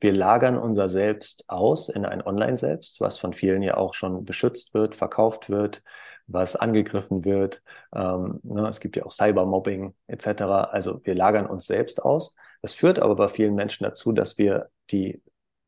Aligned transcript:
wir 0.00 0.12
lagern 0.12 0.56
unser 0.56 0.88
Selbst 0.88 1.44
aus 1.48 1.88
in 1.88 2.04
ein 2.06 2.22
Online-Selbst, 2.22 3.00
was 3.00 3.18
von 3.18 3.34
vielen 3.34 3.62
ja 3.62 3.76
auch 3.76 3.94
schon 3.94 4.24
beschützt 4.24 4.72
wird, 4.74 4.94
verkauft 4.94 5.50
wird, 5.50 5.82
was 6.26 6.56
angegriffen 6.56 7.24
wird. 7.24 7.62
Ähm, 7.94 8.40
ne, 8.42 8.66
es 8.68 8.80
gibt 8.80 8.96
ja 8.96 9.04
auch 9.04 9.12
Cybermobbing 9.12 9.94
etc. 10.06 10.42
Also 10.70 11.00
wir 11.04 11.14
lagern 11.14 11.46
uns 11.46 11.66
selbst 11.66 12.02
aus. 12.02 12.34
Das 12.62 12.72
führt 12.72 12.98
aber 12.98 13.14
bei 13.16 13.28
vielen 13.28 13.54
Menschen 13.54 13.84
dazu, 13.84 14.12
dass 14.12 14.38
wir 14.38 14.70
die, 14.90 15.22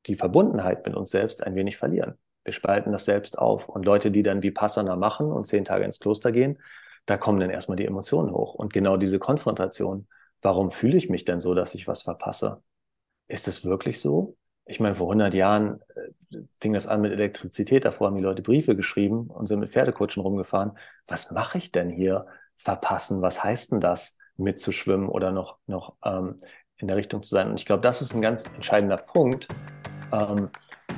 die 0.06 0.16
Verbundenheit 0.16 0.86
mit 0.86 0.96
uns 0.96 1.10
selbst 1.10 1.44
ein 1.44 1.54
wenig 1.54 1.76
verlieren. 1.76 2.14
Wir 2.44 2.52
spalten 2.52 2.90
das 2.92 3.04
selbst 3.04 3.38
auf. 3.38 3.68
Und 3.68 3.84
Leute, 3.84 4.10
die 4.10 4.22
dann 4.22 4.42
wie 4.42 4.50
Passana 4.50 4.96
machen 4.96 5.30
und 5.30 5.46
zehn 5.46 5.64
Tage 5.64 5.84
ins 5.84 6.00
Kloster 6.00 6.32
gehen, 6.32 6.58
da 7.06 7.18
kommen 7.18 7.40
dann 7.40 7.50
erstmal 7.50 7.76
die 7.76 7.86
Emotionen 7.86 8.32
hoch. 8.32 8.54
Und 8.54 8.72
genau 8.72 8.96
diese 8.96 9.18
Konfrontation, 9.18 10.08
warum 10.40 10.70
fühle 10.70 10.96
ich 10.96 11.10
mich 11.10 11.24
denn 11.24 11.40
so, 11.40 11.54
dass 11.54 11.74
ich 11.74 11.86
was 11.86 12.02
verpasse? 12.02 12.62
Ist 13.28 13.48
es 13.48 13.64
wirklich 13.64 14.00
so? 14.00 14.36
Ich 14.64 14.78
meine, 14.80 14.94
vor 14.94 15.08
100 15.08 15.34
Jahren 15.34 15.80
äh, 15.96 16.38
fing 16.60 16.72
das 16.72 16.86
an 16.86 17.00
mit 17.00 17.12
Elektrizität. 17.12 17.84
Davor 17.84 18.08
haben 18.08 18.16
die 18.16 18.22
Leute 18.22 18.42
Briefe 18.42 18.76
geschrieben 18.76 19.28
und 19.28 19.46
sind 19.46 19.60
mit 19.60 19.70
Pferdekutschen 19.70 20.22
rumgefahren. 20.22 20.72
Was 21.06 21.30
mache 21.30 21.58
ich 21.58 21.72
denn 21.72 21.90
hier? 21.90 22.26
Verpassen? 22.54 23.22
Was 23.22 23.42
heißt 23.42 23.72
denn 23.72 23.80
das? 23.80 24.18
Mitzuschwimmen 24.36 25.08
oder 25.08 25.32
noch, 25.32 25.58
noch 25.66 25.94
ähm, 26.04 26.40
in 26.76 26.88
der 26.88 26.96
Richtung 26.96 27.22
zu 27.22 27.30
sein? 27.30 27.50
Und 27.50 27.58
ich 27.58 27.66
glaube, 27.66 27.82
das 27.82 28.02
ist 28.02 28.14
ein 28.14 28.22
ganz 28.22 28.44
entscheidender 28.54 28.96
Punkt, 28.96 29.48
ähm, 30.12 30.50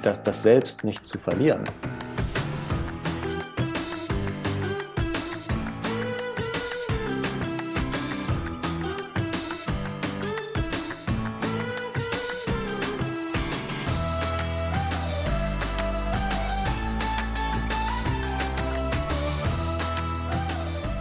dass 0.03 0.23
das 0.23 0.43
Selbst 0.43 0.85
nicht 0.85 1.07
zu 1.07 1.19
verlieren. 1.19 1.65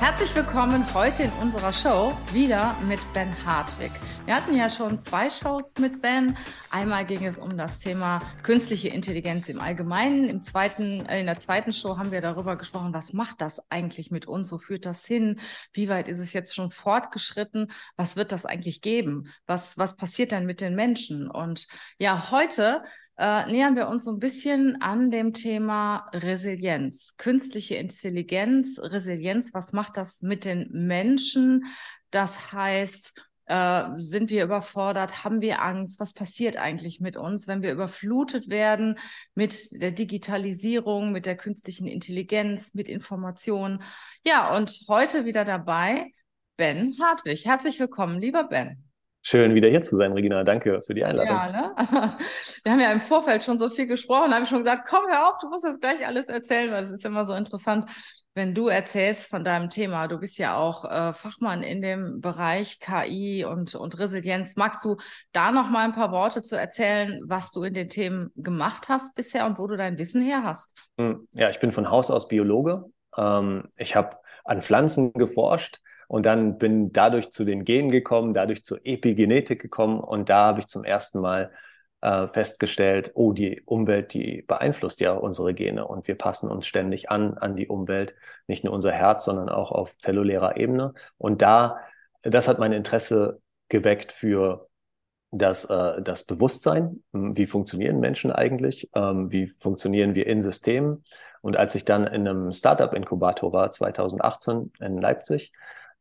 Herzlich 0.03 0.35
willkommen 0.35 0.85
heute 0.93 1.23
in 1.23 1.31
unserer 1.41 1.71
Show 1.71 2.11
wieder 2.33 2.75
mit 2.89 2.99
Ben 3.13 3.33
Hartwig. 3.45 3.89
Wir 4.25 4.35
hatten 4.35 4.53
ja 4.53 4.69
schon 4.69 4.99
zwei 4.99 5.29
Shows 5.29 5.75
mit 5.79 6.01
Ben. 6.01 6.35
Einmal 6.69 7.05
ging 7.05 7.25
es 7.25 7.39
um 7.39 7.55
das 7.55 7.79
Thema 7.79 8.21
künstliche 8.43 8.89
Intelligenz 8.89 9.47
im 9.47 9.61
Allgemeinen. 9.61 10.25
Im 10.25 10.41
zweiten, 10.41 11.05
äh, 11.05 11.21
in 11.21 11.25
der 11.25 11.39
zweiten 11.39 11.71
Show 11.71 11.97
haben 11.97 12.11
wir 12.11 12.19
darüber 12.19 12.57
gesprochen, 12.57 12.93
was 12.93 13.13
macht 13.13 13.39
das 13.39 13.61
eigentlich 13.71 14.11
mit 14.11 14.25
uns? 14.25 14.51
Wo 14.51 14.57
führt 14.57 14.85
das 14.85 15.05
hin? 15.05 15.39
Wie 15.71 15.87
weit 15.87 16.09
ist 16.09 16.19
es 16.19 16.33
jetzt 16.33 16.53
schon 16.53 16.69
fortgeschritten? 16.69 17.71
Was 17.95 18.17
wird 18.17 18.33
das 18.33 18.45
eigentlich 18.45 18.81
geben? 18.81 19.31
Was, 19.47 19.77
was 19.77 19.95
passiert 19.95 20.33
denn 20.33 20.45
mit 20.45 20.59
den 20.59 20.75
Menschen? 20.75 21.31
Und 21.31 21.65
ja, 21.97 22.29
heute 22.29 22.83
äh, 23.17 23.51
nähern 23.51 23.75
wir 23.75 23.87
uns 23.87 24.05
so 24.05 24.11
ein 24.11 24.19
bisschen 24.19 24.81
an 24.81 25.11
dem 25.11 25.33
Thema 25.33 26.09
Resilienz, 26.13 27.15
künstliche 27.17 27.75
Intelligenz, 27.75 28.79
Resilienz. 28.79 29.53
Was 29.53 29.73
macht 29.73 29.97
das 29.97 30.21
mit 30.21 30.45
den 30.45 30.69
Menschen? 30.71 31.65
Das 32.09 32.51
heißt, 32.51 33.13
äh, 33.45 33.83
sind 33.97 34.29
wir 34.29 34.43
überfordert? 34.43 35.23
Haben 35.23 35.41
wir 35.41 35.61
Angst? 35.61 35.99
Was 35.99 36.13
passiert 36.13 36.57
eigentlich 36.57 37.01
mit 37.01 37.17
uns, 37.17 37.47
wenn 37.47 37.61
wir 37.61 37.71
überflutet 37.73 38.49
werden 38.49 38.97
mit 39.35 39.81
der 39.81 39.91
Digitalisierung, 39.91 41.11
mit 41.11 41.25
der 41.25 41.37
künstlichen 41.37 41.87
Intelligenz, 41.87 42.73
mit 42.73 42.87
Informationen? 42.87 43.83
Ja, 44.25 44.55
und 44.57 44.85
heute 44.87 45.25
wieder 45.25 45.45
dabei 45.45 46.11
Ben 46.55 46.95
Hartwig. 46.99 47.45
Herzlich 47.45 47.79
willkommen, 47.79 48.19
lieber 48.19 48.45
Ben. 48.45 48.92
Schön, 49.25 49.55
wieder 49.55 49.69
hier 49.69 49.81
zu 49.81 49.95
sein, 49.95 50.11
Regina. 50.11 50.43
Danke 50.43 50.81
für 50.81 50.93
die 50.93 51.05
Einladung. 51.05 51.33
Ja, 51.33 51.49
ne? 51.49 51.73
Wir 52.63 52.71
haben 52.73 52.79
ja 52.81 52.91
im 52.91 52.99
Vorfeld 52.99 53.45
schon 53.45 53.57
so 53.57 53.69
viel 53.69 53.87
gesprochen, 53.87 54.29
Da 54.29 54.35
habe 54.35 54.43
ich 54.43 54.49
schon 54.49 54.63
gesagt, 54.65 54.85
komm, 54.85 55.05
hör 55.09 55.29
auf, 55.29 55.37
du 55.39 55.47
musst 55.47 55.63
das 55.63 55.79
gleich 55.79 56.05
alles 56.05 56.25
erzählen, 56.25 56.69
weil 56.71 56.83
es 56.83 56.89
ist 56.89 57.05
immer 57.05 57.23
so 57.23 57.33
interessant, 57.33 57.89
wenn 58.35 58.53
du 58.53 58.67
erzählst 58.67 59.29
von 59.29 59.45
deinem 59.45 59.69
Thema. 59.69 60.09
Du 60.09 60.17
bist 60.17 60.37
ja 60.39 60.57
auch 60.57 60.83
äh, 60.83 61.13
Fachmann 61.13 61.63
in 61.63 61.81
dem 61.81 62.19
Bereich 62.19 62.81
KI 62.81 63.45
und, 63.45 63.75
und 63.75 63.97
Resilienz. 63.97 64.57
Magst 64.57 64.83
du 64.83 64.97
da 65.31 65.53
noch 65.53 65.69
mal 65.69 65.85
ein 65.85 65.93
paar 65.93 66.11
Worte 66.11 66.41
zu 66.41 66.57
erzählen, 66.57 67.21
was 67.25 67.51
du 67.51 67.63
in 67.63 67.73
den 67.73 67.87
Themen 67.87 68.29
gemacht 68.35 68.89
hast 68.89 69.15
bisher 69.15 69.45
und 69.45 69.57
wo 69.57 69.67
du 69.67 69.77
dein 69.77 69.97
Wissen 69.97 70.21
her 70.21 70.43
hast? 70.43 70.75
Hm, 70.97 71.29
ja, 71.31 71.49
ich 71.49 71.61
bin 71.61 71.71
von 71.71 71.89
Haus 71.89 72.11
aus 72.11 72.27
Biologe. 72.27 72.83
Ähm, 73.15 73.69
ich 73.77 73.95
habe 73.95 74.17
an 74.43 74.61
Pflanzen 74.61 75.13
geforscht 75.13 75.79
und 76.13 76.27
dann 76.27 76.59
bin 76.59 76.91
dadurch 76.91 77.31
zu 77.31 77.43
den 77.43 77.65
Genen 77.65 77.89
gekommen, 77.89 78.35
dadurch 78.35 78.63
zur 78.63 78.79
Epigenetik 78.83 79.59
gekommen 79.59 79.99
und 79.99 80.29
da 80.29 80.45
habe 80.45 80.59
ich 80.59 80.67
zum 80.67 80.83
ersten 80.83 81.19
Mal 81.19 81.49
äh, 82.01 82.27
festgestellt, 82.27 83.13
oh, 83.15 83.33
die 83.33 83.61
Umwelt, 83.65 84.13
die 84.13 84.43
beeinflusst 84.43 84.99
ja 84.99 85.13
unsere 85.13 85.55
Gene 85.55 85.87
und 85.87 86.07
wir 86.07 86.15
passen 86.15 86.51
uns 86.51 86.67
ständig 86.67 87.09
an 87.09 87.33
an 87.39 87.55
die 87.55 87.67
Umwelt, 87.67 88.13
nicht 88.45 88.63
nur 88.63 88.73
unser 88.73 88.91
Herz, 88.91 89.25
sondern 89.25 89.49
auch 89.49 89.71
auf 89.71 89.97
zellulärer 89.97 90.55
Ebene. 90.55 90.93
Und 91.17 91.41
da, 91.41 91.79
das 92.21 92.47
hat 92.47 92.59
mein 92.59 92.73
Interesse 92.73 93.41
geweckt 93.67 94.11
für 94.11 94.67
das, 95.31 95.65
äh, 95.65 95.99
das 96.03 96.25
Bewusstsein, 96.25 97.03
hm, 97.13 97.35
wie 97.37 97.47
funktionieren 97.47 97.99
Menschen 97.99 98.31
eigentlich, 98.31 98.91
ähm, 98.93 99.31
wie 99.31 99.47
funktionieren 99.47 100.13
wir 100.13 100.27
in 100.27 100.41
Systemen. 100.41 101.03
Und 101.41 101.57
als 101.57 101.73
ich 101.73 101.85
dann 101.85 102.05
in 102.05 102.27
einem 102.27 102.51
Startup-Inkubator 102.53 103.51
war, 103.51 103.71
2018 103.71 104.73
in 104.79 105.01
Leipzig, 105.01 105.51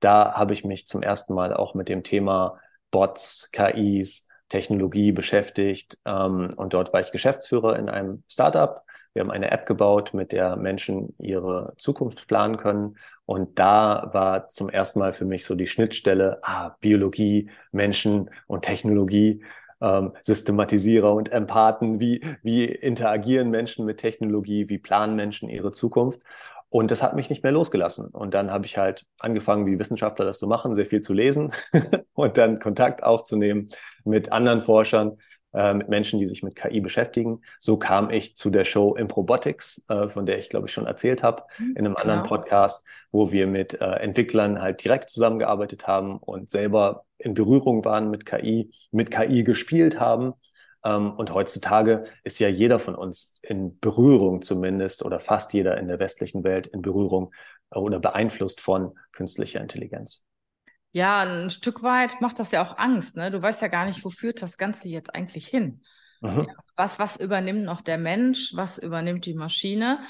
da 0.02 0.34
habe 0.34 0.52
ich 0.52 0.64
mich 0.64 0.86
zum 0.86 1.02
ersten 1.02 1.34
Mal 1.34 1.54
auch 1.54 1.74
mit 1.74 1.88
dem 1.88 2.02
Thema 2.02 2.58
Bots, 2.90 3.50
KIs, 3.52 4.28
Technologie 4.48 5.12
beschäftigt. 5.12 5.98
Ähm, 6.04 6.50
und 6.56 6.74
dort 6.74 6.92
war 6.92 7.00
ich 7.00 7.12
Geschäftsführer 7.12 7.78
in 7.78 7.88
einem 7.88 8.22
Startup. 8.30 8.82
Wir 9.14 9.22
haben 9.22 9.30
eine 9.30 9.50
App 9.50 9.66
gebaut, 9.66 10.14
mit 10.14 10.32
der 10.32 10.56
Menschen 10.56 11.14
ihre 11.18 11.74
Zukunft 11.76 12.26
planen 12.26 12.56
können. 12.56 12.96
Und 13.26 13.58
da 13.58 14.10
war 14.12 14.48
zum 14.48 14.68
ersten 14.68 14.98
Mal 14.98 15.12
für 15.12 15.24
mich 15.24 15.44
so 15.44 15.54
die 15.54 15.66
Schnittstelle, 15.66 16.40
ah, 16.42 16.76
Biologie, 16.80 17.50
Menschen 17.70 18.30
und 18.46 18.62
Technologie, 18.64 19.44
ähm, 19.80 20.12
Systematisierer 20.22 21.12
und 21.12 21.30
Empathen, 21.30 22.00
wie, 22.00 22.22
wie 22.42 22.64
interagieren 22.64 23.50
Menschen 23.50 23.84
mit 23.84 23.98
Technologie, 23.98 24.68
wie 24.68 24.78
planen 24.78 25.16
Menschen 25.16 25.48
ihre 25.48 25.72
Zukunft. 25.72 26.20
Und 26.72 26.90
das 26.90 27.02
hat 27.02 27.14
mich 27.14 27.28
nicht 27.28 27.42
mehr 27.42 27.52
losgelassen. 27.52 28.06
Und 28.06 28.32
dann 28.32 28.50
habe 28.50 28.64
ich 28.64 28.78
halt 28.78 29.04
angefangen, 29.18 29.66
wie 29.66 29.78
Wissenschaftler 29.78 30.24
das 30.24 30.38
zu 30.38 30.46
machen, 30.46 30.74
sehr 30.74 30.86
viel 30.86 31.02
zu 31.02 31.12
lesen 31.12 31.52
und 32.14 32.38
dann 32.38 32.60
Kontakt 32.60 33.02
aufzunehmen 33.02 33.68
mit 34.04 34.32
anderen 34.32 34.62
Forschern, 34.62 35.18
äh, 35.52 35.74
mit 35.74 35.90
Menschen, 35.90 36.18
die 36.18 36.24
sich 36.24 36.42
mit 36.42 36.56
KI 36.56 36.80
beschäftigen. 36.80 37.42
So 37.60 37.76
kam 37.76 38.08
ich 38.08 38.36
zu 38.36 38.48
der 38.48 38.64
Show 38.64 38.94
Improbotics, 38.94 39.84
äh, 39.90 40.08
von 40.08 40.24
der 40.24 40.38
ich, 40.38 40.48
glaube 40.48 40.66
ich, 40.66 40.72
schon 40.72 40.86
erzählt 40.86 41.22
habe, 41.22 41.42
mhm, 41.58 41.72
in 41.72 41.78
einem 41.78 41.94
genau. 41.94 42.00
anderen 42.00 42.22
Podcast, 42.22 42.88
wo 43.10 43.30
wir 43.32 43.46
mit 43.46 43.78
äh, 43.78 43.84
Entwicklern 43.84 44.62
halt 44.62 44.82
direkt 44.82 45.10
zusammengearbeitet 45.10 45.86
haben 45.86 46.16
und 46.16 46.48
selber 46.48 47.04
in 47.18 47.34
Berührung 47.34 47.84
waren 47.84 48.08
mit 48.08 48.24
KI, 48.24 48.70
mit 48.92 49.10
KI 49.10 49.44
gespielt 49.44 50.00
haben 50.00 50.32
und 50.90 51.32
heutzutage 51.32 52.04
ist 52.24 52.40
ja 52.40 52.48
jeder 52.48 52.78
von 52.78 52.94
uns 52.94 53.36
in 53.42 53.78
Berührung 53.78 54.42
zumindest 54.42 55.04
oder 55.04 55.20
fast 55.20 55.52
jeder 55.52 55.78
in 55.78 55.88
der 55.88 55.98
westlichen 55.98 56.42
Welt 56.42 56.66
in 56.66 56.82
Berührung 56.82 57.32
äh, 57.70 57.78
oder 57.78 58.00
beeinflusst 58.00 58.60
von 58.60 58.98
künstlicher 59.12 59.60
Intelligenz. 59.60 60.22
Ja, 60.92 61.20
ein 61.22 61.50
Stück 61.50 61.82
weit 61.82 62.20
macht 62.20 62.38
das 62.38 62.50
ja 62.50 62.62
auch 62.62 62.76
Angst. 62.76 63.16
Ne? 63.16 63.30
Du 63.30 63.40
weißt 63.40 63.62
ja 63.62 63.68
gar 63.68 63.86
nicht, 63.86 64.04
wo 64.04 64.10
führt 64.10 64.42
das 64.42 64.58
Ganze 64.58 64.88
jetzt 64.88 65.14
eigentlich 65.14 65.46
hin. 65.46 65.82
Mhm. 66.20 66.48
Was, 66.76 66.98
was 66.98 67.16
übernimmt 67.16 67.64
noch 67.64 67.80
der 67.80 67.98
Mensch? 67.98 68.52
Was 68.54 68.78
übernimmt 68.78 69.24
die 69.24 69.34
Maschine? 69.34 70.00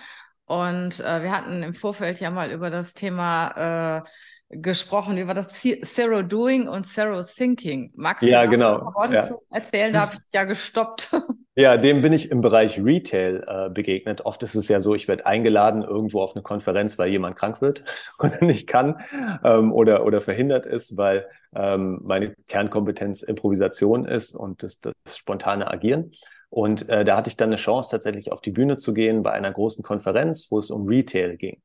Und 0.45 1.01
äh, 1.01 1.23
wir 1.23 1.31
hatten 1.31 1.63
im 1.63 1.75
Vorfeld 1.75 2.21
ja 2.21 2.31
mal 2.31 2.51
über 2.51 2.69
das 2.69 2.95
Thema 2.95 4.01
äh, 4.01 4.09
gesprochen 4.53 5.17
über 5.17 5.35
das 5.35 5.49
Zero 5.49 6.23
Doing 6.23 6.69
und 6.69 6.85
Zero 6.85 7.23
Thinking. 7.23 7.91
Magst 7.95 8.23
ja, 8.23 8.45
du 8.45 8.51
genau. 8.51 8.75
ein 8.75 8.81
paar 8.81 8.95
Worte 8.95 9.15
ja. 9.15 9.21
zu 9.23 9.43
erzählen? 9.51 9.93
Da 9.93 10.03
habe 10.03 10.15
ich 10.15 10.33
ja 10.33 10.45
gestoppt. 10.45 11.17
Ja, 11.55 11.77
dem 11.77 12.01
bin 12.01 12.15
ich 12.15 12.31
im 12.31 12.41
Bereich 12.41 12.83
Retail 12.83 13.45
äh, 13.47 13.69
begegnet. 13.69 14.23
Oft 14.23 14.43
ist 14.43 14.55
es 14.55 14.69
ja 14.69 14.81
so, 14.81 14.95
ich 14.95 15.07
werde 15.07 15.27
eingeladen 15.27 15.83
irgendwo 15.83 16.23
auf 16.23 16.35
eine 16.35 16.43
Konferenz, 16.43 16.99
weil 16.99 17.11
jemand 17.11 17.37
krank 17.37 17.61
wird 17.61 17.85
oder 18.19 18.43
nicht 18.43 18.67
kann 18.67 19.03
ähm, 19.45 19.71
oder, 19.71 20.07
oder 20.07 20.23
verhindert 20.23 20.65
ist, 20.65 20.97
weil 20.97 21.29
ähm, 21.55 22.01
meine 22.05 22.35
Kernkompetenz 22.49 23.21
Improvisation 23.21 24.07
ist 24.07 24.35
und 24.35 24.63
das, 24.63 24.81
das 24.81 24.95
spontane 25.15 25.71
Agieren. 25.71 26.13
Und 26.49 26.89
äh, 26.89 27.05
da 27.05 27.19
hatte 27.19 27.29
ich 27.29 27.37
dann 27.37 27.51
eine 27.51 27.57
Chance, 27.57 27.91
tatsächlich 27.91 28.33
auf 28.33 28.41
die 28.41 28.51
Bühne 28.51 28.79
zu 28.79 28.95
gehen 28.95 29.23
bei 29.23 29.33
einer 29.33 29.53
großen 29.53 29.85
Konferenz, 29.85 30.51
wo 30.51 30.59
es 30.59 30.71
um 30.71 30.87
Retail 30.89 31.37
ging. 31.37 31.61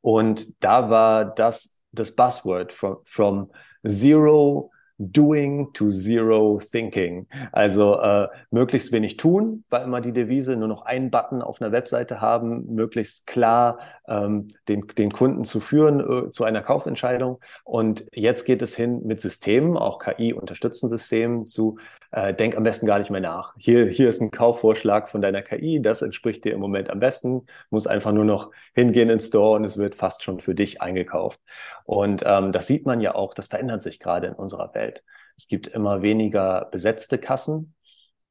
Und 0.00 0.64
da 0.64 0.90
war 0.90 1.24
das 1.24 1.81
das 1.92 2.14
Buzzword 2.14 2.72
from, 2.72 2.98
from 3.04 3.50
zero 3.86 4.70
doing 4.98 5.72
to 5.72 5.90
zero 5.90 6.60
thinking. 6.60 7.26
Also 7.50 7.98
äh, 8.00 8.28
möglichst 8.50 8.92
wenig 8.92 9.16
tun, 9.16 9.64
war 9.68 9.82
immer 9.82 10.00
die 10.00 10.12
Devise, 10.12 10.56
nur 10.56 10.68
noch 10.68 10.82
einen 10.82 11.10
Button 11.10 11.42
auf 11.42 11.60
einer 11.60 11.72
Webseite 11.72 12.20
haben, 12.20 12.66
möglichst 12.74 13.26
klar 13.26 13.78
ähm, 14.06 14.48
den, 14.68 14.86
den 14.86 15.12
Kunden 15.12 15.44
zu 15.44 15.60
führen 15.60 16.00
äh, 16.00 16.30
zu 16.30 16.44
einer 16.44 16.62
Kaufentscheidung. 16.62 17.38
Und 17.64 18.06
jetzt 18.12 18.44
geht 18.44 18.62
es 18.62 18.76
hin 18.76 19.02
mit 19.04 19.20
Systemen, 19.20 19.76
auch 19.76 19.98
KI-unterstützten 19.98 20.88
Systemen, 20.88 21.46
zu 21.46 21.78
äh, 22.12 22.34
denk 22.34 22.56
am 22.56 22.62
besten 22.62 22.86
gar 22.86 22.98
nicht 22.98 23.10
mehr 23.10 23.20
nach. 23.20 23.54
Hier, 23.58 23.86
hier 23.86 24.08
ist 24.08 24.20
ein 24.20 24.30
Kaufvorschlag 24.30 25.08
von 25.08 25.22
deiner 25.22 25.42
KI, 25.42 25.80
das 25.80 26.02
entspricht 26.02 26.44
dir 26.44 26.52
im 26.52 26.60
Moment 26.60 26.90
am 26.90 27.00
besten, 27.00 27.46
muss 27.70 27.86
einfach 27.86 28.12
nur 28.12 28.24
noch 28.24 28.50
hingehen 28.74 29.10
ins 29.10 29.28
Store 29.28 29.56
und 29.56 29.64
es 29.64 29.78
wird 29.78 29.94
fast 29.94 30.22
schon 30.22 30.40
für 30.40 30.54
dich 30.54 30.80
eingekauft. 30.82 31.40
Und 31.84 32.22
ähm, 32.24 32.52
das 32.52 32.66
sieht 32.66 32.86
man 32.86 33.00
ja 33.00 33.14
auch, 33.14 33.34
das 33.34 33.48
verändert 33.48 33.82
sich 33.82 33.98
gerade 33.98 34.28
in 34.28 34.34
unserer 34.34 34.74
Welt. 34.74 35.02
Es 35.36 35.48
gibt 35.48 35.66
immer 35.66 36.02
weniger 36.02 36.68
besetzte 36.70 37.18
Kassen. 37.18 37.74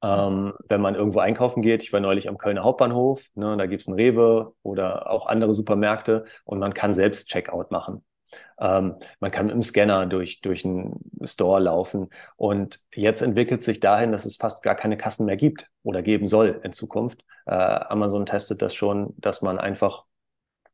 Ähm, 0.04 0.54
wenn 0.68 0.81
man 0.81 0.95
irgendwo 0.95 1.19
einkaufen 1.19 1.62
geht, 1.62 1.83
ich 1.83 1.94
war 1.94 2.00
neulich 2.00 2.28
am 2.28 2.38
Kölner 2.38 2.63
Hauptbahnhof, 2.63 3.24
ne, 3.36 3.56
da 3.57 3.68
gibt's 3.68 3.88
ein 3.88 3.94
Rewe 3.94 4.54
oder 4.63 5.12
auch 5.12 5.28
andere 5.28 5.54
Supermärkte 5.54 6.25
und 6.44 6.60
man 6.60 6.74
kann 6.74 6.94
selbst 6.94 7.30
Checkout 7.30 7.69
machen. 7.72 8.04
Ähm, 8.60 8.95
man 9.19 9.31
kann 9.31 9.48
mit 9.48 9.56
dem 9.56 9.62
Scanner 9.62 10.06
durch, 10.06 10.42
durch 10.42 10.66
einen 10.66 11.00
Store 11.24 11.60
laufen. 11.62 12.10
Und 12.36 12.80
jetzt 12.94 13.22
entwickelt 13.22 13.63
sich 13.63 13.80
dahin, 13.80 14.12
dass 14.12 14.25
es 14.25 14.36
fast 14.36 14.63
gar 14.63 14.75
keine 14.75 14.98
Kassen 14.98 15.25
mehr 15.25 15.38
gibt 15.38 15.69
oder 15.83 16.01
geben 16.01 16.28
soll 16.28 16.60
in 16.63 16.74
Zukunft. 16.74 17.24
Äh, 17.45 17.54
Amazon 17.54 18.25
testet 18.25 18.62
das 18.62 18.75
schon, 18.75 19.13
dass 19.18 19.42
man 19.42 19.60
einfach 19.60 20.06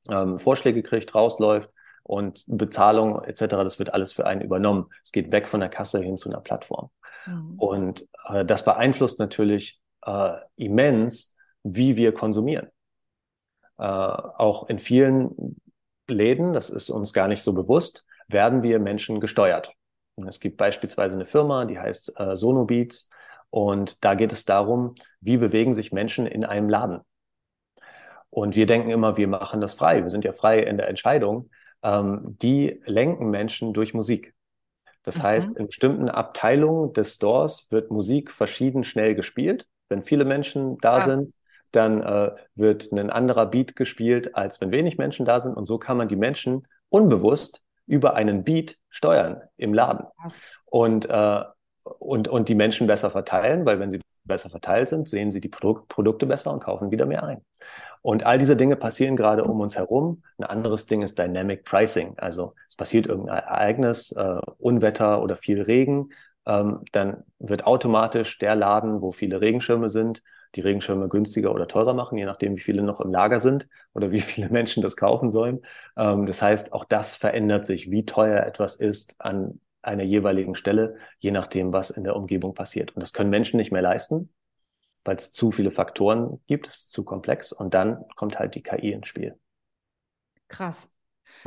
ähm, 0.09 0.39
Vorschläge 0.39 0.83
kriegt, 0.83 1.15
rausläuft 1.15 1.69
und 2.03 2.43
Bezahlung 2.47 3.23
etc., 3.23 3.47
das 3.49 3.79
wird 3.79 3.93
alles 3.93 4.13
für 4.13 4.25
einen 4.25 4.41
übernommen. 4.41 4.87
Es 5.03 5.11
geht 5.11 5.31
weg 5.31 5.47
von 5.47 5.59
der 5.59 5.69
Kasse 5.69 6.01
hin 6.01 6.17
zu 6.17 6.29
einer 6.29 6.41
Plattform. 6.41 6.89
Mhm. 7.25 7.55
Und 7.57 8.07
äh, 8.29 8.45
das 8.45 8.63
beeinflusst 8.65 9.19
natürlich 9.19 9.81
äh, 10.05 10.33
immens, 10.55 11.35
wie 11.63 11.97
wir 11.97 12.13
konsumieren. 12.13 12.67
Äh, 13.77 13.83
auch 13.83 14.69
in 14.69 14.79
vielen 14.79 15.59
Läden, 16.09 16.53
das 16.53 16.69
ist 16.69 16.89
uns 16.89 17.13
gar 17.13 17.27
nicht 17.27 17.43
so 17.43 17.53
bewusst, 17.53 18.05
werden 18.27 18.63
wir 18.63 18.79
Menschen 18.79 19.19
gesteuert. 19.19 19.71
Es 20.27 20.39
gibt 20.39 20.57
beispielsweise 20.57 21.15
eine 21.15 21.25
Firma, 21.25 21.65
die 21.65 21.79
heißt 21.79 22.19
äh, 22.19 22.35
Sonobeats 22.35 23.09
und 23.49 24.03
da 24.03 24.15
geht 24.15 24.33
es 24.33 24.45
darum, 24.45 24.95
wie 25.21 25.37
bewegen 25.37 25.73
sich 25.73 25.91
Menschen 25.91 26.25
in 26.25 26.43
einem 26.43 26.69
Laden. 26.69 27.01
Und 28.29 28.55
wir 28.55 28.65
denken 28.65 28.89
immer, 28.89 29.17
wir 29.17 29.27
machen 29.27 29.61
das 29.61 29.73
frei, 29.75 30.01
wir 30.03 30.09
sind 30.09 30.25
ja 30.25 30.33
frei 30.33 30.59
in 30.59 30.77
der 30.77 30.89
Entscheidung. 30.89 31.49
Ähm, 31.83 32.37
die 32.41 32.81
lenken 32.85 33.29
Menschen 33.29 33.73
durch 33.73 33.93
Musik. 33.93 34.33
Das 35.03 35.19
mhm. 35.19 35.23
heißt, 35.23 35.57
in 35.57 35.67
bestimmten 35.67 36.09
Abteilungen 36.09 36.93
des 36.93 37.15
Stores 37.15 37.67
wird 37.71 37.91
Musik 37.91 38.31
verschieden 38.31 38.83
schnell 38.83 39.15
gespielt. 39.15 39.67
Wenn 39.87 40.01
viele 40.01 40.25
Menschen 40.25 40.77
da 40.79 40.99
Krass. 40.99 41.05
sind, 41.05 41.31
dann 41.77 42.01
äh, 42.01 42.31
wird 42.55 42.91
ein 42.91 43.09
anderer 43.09 43.45
Beat 43.45 43.75
gespielt, 43.75 44.35
als 44.35 44.59
wenn 44.59 44.71
wenig 44.71 44.97
Menschen 44.97 45.25
da 45.25 45.39
sind. 45.39 45.55
Und 45.55 45.65
so 45.65 45.77
kann 45.77 45.95
man 45.97 46.07
die 46.07 46.15
Menschen 46.15 46.67
unbewusst 46.89 47.63
über 47.85 48.15
einen 48.15 48.43
Beat 48.43 48.77
steuern 48.89 49.41
im 49.55 49.73
Laden. 49.73 50.05
Und, 50.65 51.09
äh, 51.09 51.43
und, 51.99 52.27
und 52.27 52.49
die 52.49 52.55
Menschen 52.55 52.87
besser 52.87 53.11
verteilen, 53.11 53.65
weil 53.65 53.79
wenn 53.79 53.91
sie 53.91 54.01
besser 54.25 54.49
verteilt 54.49 54.89
sind, 54.89 55.07
sehen 55.07 55.31
sie 55.31 55.39
die 55.39 55.47
Produ 55.47 55.85
Produkte 55.87 56.25
besser 56.25 56.51
und 56.51 56.59
kaufen 56.59 56.91
wieder 56.91 57.05
mehr 57.05 57.23
ein. 57.23 57.45
Und 58.01 58.25
all 58.25 58.37
diese 58.37 58.57
Dinge 58.57 58.75
passieren 58.75 59.15
gerade 59.15 59.43
um 59.43 59.59
uns 59.59 59.77
herum. 59.77 60.23
Ein 60.37 60.45
anderes 60.45 60.85
Ding 60.85 61.01
ist 61.01 61.17
Dynamic 61.17 61.63
Pricing. 61.63 62.17
Also 62.17 62.53
es 62.67 62.75
passiert 62.75 63.07
irgendein 63.07 63.43
Ereignis, 63.43 64.11
äh, 64.11 64.41
Unwetter 64.57 65.21
oder 65.21 65.35
viel 65.35 65.61
Regen. 65.61 66.09
Ähm, 66.45 66.81
dann 66.91 67.23
wird 67.39 67.65
automatisch 67.65 68.37
der 68.37 68.55
Laden, 68.55 69.01
wo 69.01 69.11
viele 69.11 69.41
Regenschirme 69.41 69.89
sind, 69.89 70.21
die 70.57 70.61
Regenschirme 70.61 71.07
günstiger 71.07 71.53
oder 71.53 71.67
teurer 71.67 71.93
machen, 71.93 72.17
je 72.17 72.25
nachdem, 72.25 72.55
wie 72.55 72.61
viele 72.61 72.83
noch 72.83 72.99
im 72.99 73.11
Lager 73.11 73.39
sind 73.39 73.67
oder 73.93 74.11
wie 74.11 74.19
viele 74.21 74.49
Menschen 74.49 74.83
das 74.83 74.97
kaufen 74.97 75.29
sollen. 75.29 75.61
Ähm, 75.95 76.25
das 76.25 76.41
heißt, 76.41 76.73
auch 76.73 76.83
das 76.83 77.15
verändert 77.15 77.65
sich, 77.65 77.89
wie 77.91 78.05
teuer 78.05 78.43
etwas 78.43 78.75
ist 78.75 79.15
an 79.19 79.61
einer 79.81 80.03
jeweiligen 80.03 80.55
Stelle, 80.55 80.97
je 81.19 81.31
nachdem, 81.31 81.71
was 81.71 81.91
in 81.91 82.03
der 82.03 82.15
Umgebung 82.15 82.53
passiert. 82.53 82.95
Und 82.95 83.01
das 83.01 83.13
können 83.13 83.29
Menschen 83.29 83.57
nicht 83.57 83.71
mehr 83.71 83.81
leisten, 83.81 84.33
weil 85.05 85.15
es 85.15 85.31
zu 85.31 85.51
viele 85.51 85.71
Faktoren 85.71 86.41
gibt, 86.47 86.67
es 86.67 86.73
ist 86.75 86.91
zu 86.91 87.05
komplex 87.05 87.53
und 87.53 87.73
dann 87.73 88.03
kommt 88.15 88.39
halt 88.39 88.55
die 88.55 88.63
KI 88.63 88.91
ins 88.91 89.07
Spiel. 89.07 89.39
Krass. 90.49 90.89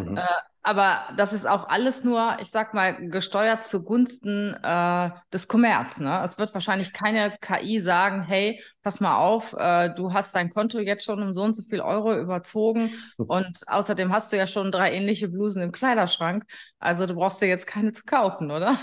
Mhm. 0.05 0.17
Äh, 0.17 0.23
aber 0.63 1.05
das 1.17 1.33
ist 1.33 1.49
auch 1.49 1.69
alles 1.69 2.05
nur, 2.05 2.37
ich 2.41 2.51
sag 2.51 2.75
mal, 2.75 3.09
gesteuert 3.09 3.65
zugunsten 3.65 4.55
äh, 4.63 5.11
des 5.33 5.49
Kommerz. 5.49 5.99
Ne? 5.99 6.23
Es 6.25 6.39
wird 6.39 6.53
wahrscheinlich 6.53 6.93
keine 6.93 7.33
KI 7.41 7.81
sagen, 7.81 8.23
hey, 8.23 8.63
pass 8.83 9.01
mal 9.01 9.17
auf, 9.17 9.55
äh, 9.59 9.95
du 9.95 10.13
hast 10.13 10.35
dein 10.35 10.51
Konto 10.51 10.79
jetzt 10.79 11.05
schon 11.05 11.23
um 11.23 11.33
so 11.33 11.43
und 11.43 11.57
so 11.57 11.63
viel 11.63 11.81
Euro 11.81 12.15
überzogen 12.15 12.91
und 13.17 13.63
außerdem 13.69 14.13
hast 14.13 14.33
du 14.33 14.37
ja 14.37 14.47
schon 14.47 14.71
drei 14.71 14.93
ähnliche 14.93 15.29
Blusen 15.29 15.63
im 15.63 15.73
Kleiderschrank. 15.73 16.45
Also 16.79 17.07
du 17.07 17.15
brauchst 17.15 17.41
dir 17.41 17.49
jetzt 17.49 17.67
keine 17.67 17.95
zu 17.95 18.05
kaufen, 18.05 18.51
oder? 18.51 18.77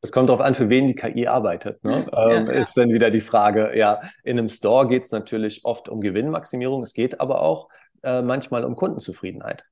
Es 0.00 0.12
kommt 0.12 0.28
darauf 0.28 0.40
an, 0.40 0.54
für 0.54 0.68
wen 0.68 0.86
die 0.86 0.94
KI 0.94 1.26
arbeitet. 1.26 1.82
Ne? 1.84 2.06
Ja, 2.10 2.30
ähm, 2.30 2.46
ja. 2.46 2.52
Ist 2.52 2.76
dann 2.76 2.90
wieder 2.90 3.10
die 3.10 3.20
Frage, 3.20 3.76
ja, 3.76 4.00
in 4.22 4.38
einem 4.38 4.48
Store 4.48 4.86
geht 4.86 5.02
es 5.02 5.10
natürlich 5.10 5.64
oft 5.64 5.88
um 5.88 6.00
Gewinnmaximierung, 6.00 6.82
es 6.82 6.94
geht 6.94 7.20
aber 7.20 7.42
auch 7.42 7.68
äh, 8.02 8.22
manchmal 8.22 8.64
um 8.64 8.76
Kundenzufriedenheit. 8.76 9.64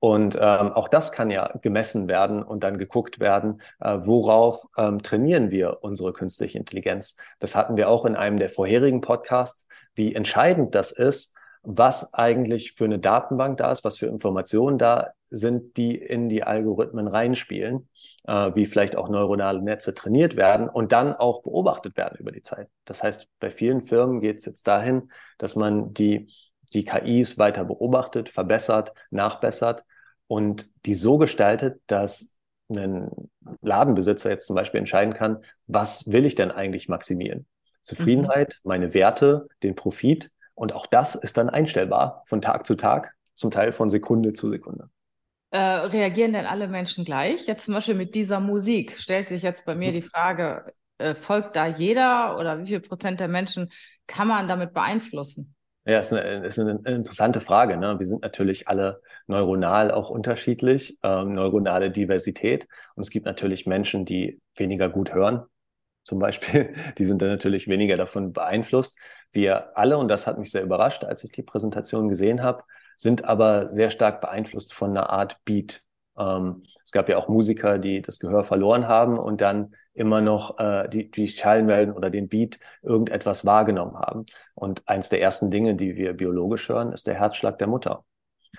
Und 0.00 0.34
ähm, 0.34 0.72
auch 0.72 0.88
das 0.88 1.12
kann 1.12 1.30
ja 1.30 1.52
gemessen 1.60 2.08
werden 2.08 2.42
und 2.42 2.64
dann 2.64 2.78
geguckt 2.78 3.20
werden, 3.20 3.60
äh, 3.80 3.98
worauf 4.00 4.66
ähm, 4.78 5.02
trainieren 5.02 5.50
wir 5.50 5.78
unsere 5.82 6.14
künstliche 6.14 6.58
Intelligenz. 6.58 7.16
Das 7.38 7.54
hatten 7.54 7.76
wir 7.76 7.90
auch 7.90 8.06
in 8.06 8.16
einem 8.16 8.38
der 8.38 8.48
vorherigen 8.48 9.02
Podcasts, 9.02 9.68
wie 9.94 10.14
entscheidend 10.14 10.74
das 10.74 10.90
ist, 10.90 11.36
was 11.62 12.14
eigentlich 12.14 12.72
für 12.72 12.86
eine 12.86 12.98
Datenbank 12.98 13.58
da 13.58 13.70
ist, 13.70 13.84
was 13.84 13.98
für 13.98 14.06
Informationen 14.06 14.78
da 14.78 15.10
sind, 15.28 15.76
die 15.76 15.96
in 15.96 16.30
die 16.30 16.44
Algorithmen 16.44 17.06
reinspielen, 17.06 17.86
äh, 18.26 18.52
wie 18.54 18.64
vielleicht 18.64 18.96
auch 18.96 19.10
neuronale 19.10 19.60
Netze 19.60 19.94
trainiert 19.94 20.34
werden 20.34 20.70
und 20.70 20.92
dann 20.92 21.14
auch 21.14 21.42
beobachtet 21.42 21.98
werden 21.98 22.16
über 22.18 22.32
die 22.32 22.42
Zeit. 22.42 22.68
Das 22.86 23.02
heißt, 23.02 23.28
bei 23.38 23.50
vielen 23.50 23.82
Firmen 23.82 24.22
geht 24.22 24.38
es 24.38 24.46
jetzt 24.46 24.66
dahin, 24.66 25.10
dass 25.36 25.56
man 25.56 25.92
die 25.92 26.32
die 26.72 26.84
KIs 26.84 27.36
weiter 27.36 27.64
beobachtet, 27.64 28.30
verbessert, 28.30 28.92
nachbessert 29.10 29.84
und 30.30 30.70
die 30.86 30.94
so 30.94 31.18
gestaltet, 31.18 31.80
dass 31.88 32.38
ein 32.70 33.10
Ladenbesitzer 33.62 34.30
jetzt 34.30 34.46
zum 34.46 34.54
Beispiel 34.54 34.78
entscheiden 34.78 35.12
kann, 35.12 35.38
was 35.66 36.06
will 36.06 36.24
ich 36.24 36.36
denn 36.36 36.52
eigentlich 36.52 36.88
maximieren? 36.88 37.46
Zufriedenheit, 37.82 38.60
mhm. 38.62 38.68
meine 38.68 38.94
Werte, 38.94 39.48
den 39.64 39.74
Profit. 39.74 40.30
Und 40.54 40.72
auch 40.72 40.86
das 40.86 41.16
ist 41.16 41.36
dann 41.36 41.50
einstellbar 41.50 42.22
von 42.26 42.40
Tag 42.40 42.64
zu 42.64 42.76
Tag, 42.76 43.12
zum 43.34 43.50
Teil 43.50 43.72
von 43.72 43.90
Sekunde 43.90 44.32
zu 44.32 44.48
Sekunde. 44.48 44.88
Äh, 45.50 45.58
reagieren 45.58 46.32
denn 46.32 46.46
alle 46.46 46.68
Menschen 46.68 47.04
gleich? 47.04 47.48
Jetzt 47.48 47.64
zum 47.64 47.74
Beispiel 47.74 47.96
mit 47.96 48.14
dieser 48.14 48.38
Musik 48.38 48.98
stellt 48.98 49.26
sich 49.26 49.42
jetzt 49.42 49.66
bei 49.66 49.74
mir 49.74 49.88
mhm. 49.88 49.94
die 49.94 50.02
Frage, 50.02 50.72
äh, 50.98 51.16
folgt 51.16 51.56
da 51.56 51.66
jeder 51.66 52.38
oder 52.38 52.60
wie 52.60 52.66
viel 52.66 52.80
Prozent 52.80 53.18
der 53.18 53.26
Menschen 53.26 53.68
kann 54.06 54.28
man 54.28 54.46
damit 54.46 54.74
beeinflussen? 54.74 55.56
Ja, 55.90 55.98
ist 55.98 56.12
eine, 56.12 56.46
ist 56.46 56.56
eine 56.56 56.80
interessante 56.86 57.40
Frage. 57.40 57.76
Ne? 57.76 57.98
Wir 57.98 58.06
sind 58.06 58.22
natürlich 58.22 58.68
alle 58.68 59.02
neuronal 59.26 59.90
auch 59.90 60.08
unterschiedlich, 60.08 60.96
ähm, 61.02 61.34
neuronale 61.34 61.90
Diversität. 61.90 62.68
Und 62.94 63.02
es 63.02 63.10
gibt 63.10 63.26
natürlich 63.26 63.66
Menschen, 63.66 64.04
die 64.04 64.40
weniger 64.54 64.88
gut 64.88 65.12
hören, 65.12 65.42
zum 66.04 66.20
Beispiel. 66.20 66.74
Die 66.98 67.04
sind 67.04 67.20
dann 67.22 67.30
natürlich 67.30 67.66
weniger 67.66 67.96
davon 67.96 68.32
beeinflusst. 68.32 69.00
Wir 69.32 69.76
alle, 69.76 69.98
und 69.98 70.06
das 70.06 70.28
hat 70.28 70.38
mich 70.38 70.52
sehr 70.52 70.62
überrascht, 70.62 71.02
als 71.02 71.24
ich 71.24 71.32
die 71.32 71.42
Präsentation 71.42 72.08
gesehen 72.08 72.40
habe, 72.40 72.62
sind 72.96 73.24
aber 73.24 73.72
sehr 73.72 73.90
stark 73.90 74.20
beeinflusst 74.20 74.72
von 74.72 74.90
einer 74.90 75.10
Art 75.10 75.44
Beat. 75.44 75.82
Ähm, 76.18 76.62
es 76.84 76.92
gab 76.92 77.08
ja 77.08 77.16
auch 77.16 77.28
Musiker, 77.28 77.78
die 77.78 78.02
das 78.02 78.18
Gehör 78.18 78.44
verloren 78.44 78.88
haben 78.88 79.18
und 79.18 79.40
dann 79.40 79.74
immer 79.94 80.20
noch 80.20 80.58
äh, 80.58 80.88
die, 80.88 81.10
die 81.10 81.28
Schallwellen 81.28 81.92
oder 81.92 82.10
den 82.10 82.28
Beat 82.28 82.58
irgendetwas 82.82 83.44
wahrgenommen 83.44 83.96
haben. 83.96 84.26
Und 84.54 84.88
eins 84.88 85.08
der 85.08 85.20
ersten 85.20 85.50
Dinge, 85.50 85.74
die 85.74 85.96
wir 85.96 86.12
biologisch 86.14 86.68
hören, 86.68 86.92
ist 86.92 87.06
der 87.06 87.14
Herzschlag 87.14 87.58
der 87.58 87.68
Mutter, 87.68 88.04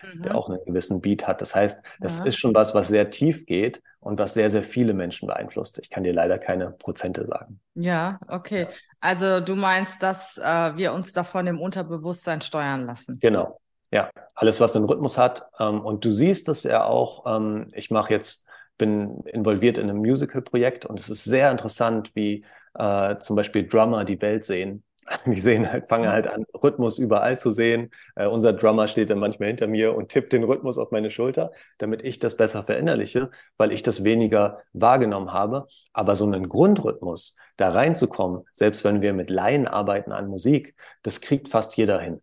mhm. 0.02 0.24
der 0.24 0.36
auch 0.36 0.50
einen 0.50 0.64
gewissen 0.66 1.02
Beat 1.02 1.28
hat. 1.28 1.42
Das 1.42 1.56
heißt, 1.56 1.84
das 2.00 2.20
ja. 2.20 2.26
ist 2.26 2.38
schon 2.38 2.54
was, 2.56 2.74
was 2.74 2.88
sehr 2.88 3.10
tief 3.10 3.46
geht 3.46 3.82
und 4.00 4.18
was 4.18 4.34
sehr, 4.34 4.50
sehr 4.50 4.64
viele 4.64 4.94
Menschen 4.94 5.28
beeinflusst. 5.28 5.80
Ich 5.80 5.90
kann 5.90 6.04
dir 6.04 6.14
leider 6.14 6.40
keine 6.40 6.72
Prozente 6.72 7.26
sagen. 7.28 7.60
Ja, 7.76 8.20
okay. 8.28 8.68
Also 9.00 9.40
du 9.40 9.56
meinst, 9.56 10.02
dass 10.02 10.38
äh, 10.38 10.76
wir 10.76 10.94
uns 10.94 11.12
davon 11.14 11.48
im 11.48 11.60
Unterbewusstsein 11.60 12.42
steuern 12.42 12.86
lassen. 12.86 13.20
Genau. 13.20 13.60
Ja, 13.92 14.10
alles, 14.36 14.62
was 14.62 14.76
einen 14.76 14.86
Rhythmus 14.86 15.18
hat. 15.18 15.48
Ähm, 15.60 15.82
und 15.82 16.06
du 16.06 16.12
siehst 16.12 16.48
es 16.50 16.64
ja 16.64 16.86
auch, 16.86 17.26
ähm, 17.26 17.68
ich 17.74 17.92
mache 17.92 18.14
jetzt, 18.14 18.48
bin 18.78 19.22
involviert 19.26 19.78
in 19.78 19.90
einem 19.90 20.00
Musical-Projekt 20.00 20.86
und 20.86 21.00
es 21.00 21.10
ist 21.10 21.24
sehr 21.26 21.52
interessant, 21.52 22.12
wie 22.16 22.46
äh, 22.76 23.18
zum 23.20 23.36
Beispiel 23.36 23.68
Drummer 23.68 24.06
die 24.06 24.22
Welt 24.22 24.46
sehen. 24.46 24.84
Die 25.26 25.40
sehen 25.42 25.70
halt, 25.72 25.90
fangen 25.90 26.10
halt 26.10 26.28
an, 26.28 26.46
Rhythmus 26.64 27.00
überall 27.00 27.38
zu 27.38 27.52
sehen. 27.52 27.90
Äh, 28.16 28.28
unser 28.28 28.54
Drummer 28.54 28.88
steht 28.88 29.10
dann 29.10 29.20
manchmal 29.20 29.48
hinter 29.50 29.68
mir 29.68 29.96
und 29.96 30.10
tippt 30.10 30.32
den 30.32 30.44
Rhythmus 30.44 30.78
auf 30.78 30.92
meine 30.92 31.10
Schulter, 31.10 31.52
damit 31.80 32.04
ich 32.04 32.20
das 32.20 32.38
besser 32.38 32.64
verinnerliche, 32.64 33.30
weil 33.58 33.72
ich 33.72 33.82
das 33.84 34.04
weniger 34.04 34.60
wahrgenommen 34.74 35.34
habe. 35.34 35.68
Aber 35.92 36.16
so 36.16 36.26
einen 36.26 36.48
Grundrhythmus, 36.48 37.36
da 37.58 37.70
reinzukommen, 37.72 38.44
selbst 38.54 38.84
wenn 38.84 39.02
wir 39.02 39.14
mit 39.14 39.30
Laien 39.32 39.68
arbeiten 39.68 40.12
an 40.12 40.28
Musik, 40.28 40.76
das 41.02 41.20
kriegt 41.20 41.50
fast 41.50 41.76
jeder 41.78 42.00
hin. 42.00 42.22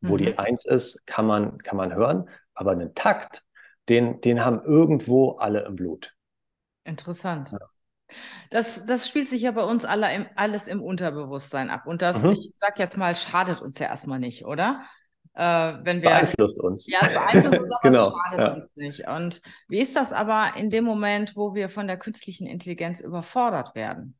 Wo 0.00 0.14
mhm. 0.14 0.18
die 0.18 0.38
Eins 0.38 0.64
ist, 0.64 1.06
kann 1.06 1.26
man, 1.26 1.58
kann 1.58 1.76
man 1.76 1.94
hören, 1.94 2.28
aber 2.54 2.72
einen 2.72 2.94
Takt, 2.94 3.44
den, 3.88 4.20
den 4.20 4.44
haben 4.44 4.62
irgendwo 4.64 5.32
alle 5.32 5.64
im 5.64 5.76
Blut. 5.76 6.14
Interessant. 6.84 7.52
Ja. 7.52 7.58
Das, 8.50 8.86
das 8.86 9.08
spielt 9.08 9.28
sich 9.28 9.42
ja 9.42 9.50
bei 9.50 9.64
uns 9.64 9.84
alle 9.84 10.14
im, 10.14 10.26
alles 10.36 10.68
im 10.68 10.82
Unterbewusstsein 10.82 11.70
ab. 11.70 11.86
Und 11.86 12.02
das, 12.02 12.22
mhm. 12.22 12.30
ich 12.30 12.54
sag 12.60 12.78
jetzt 12.78 12.96
mal, 12.96 13.14
schadet 13.14 13.60
uns 13.60 13.78
ja 13.78 13.86
erstmal 13.86 14.20
nicht, 14.20 14.44
oder? 14.44 14.84
Äh, 15.34 15.74
wenn 15.82 16.02
wir, 16.02 16.10
beeinflusst 16.10 16.60
uns. 16.60 16.86
Ja, 16.86 17.00
beeinflusst 17.00 17.58
uns, 17.58 17.72
aber 17.82 17.88
genau, 17.88 18.10
schadet 18.10 18.38
ja. 18.38 18.54
uns 18.54 18.76
nicht. 18.76 19.08
Und 19.08 19.42
wie 19.68 19.80
ist 19.80 19.96
das 19.96 20.12
aber 20.12 20.52
in 20.56 20.70
dem 20.70 20.84
Moment, 20.84 21.36
wo 21.36 21.54
wir 21.54 21.68
von 21.68 21.86
der 21.86 21.98
künstlichen 21.98 22.46
Intelligenz 22.46 23.00
überfordert 23.00 23.74
werden? 23.74 24.16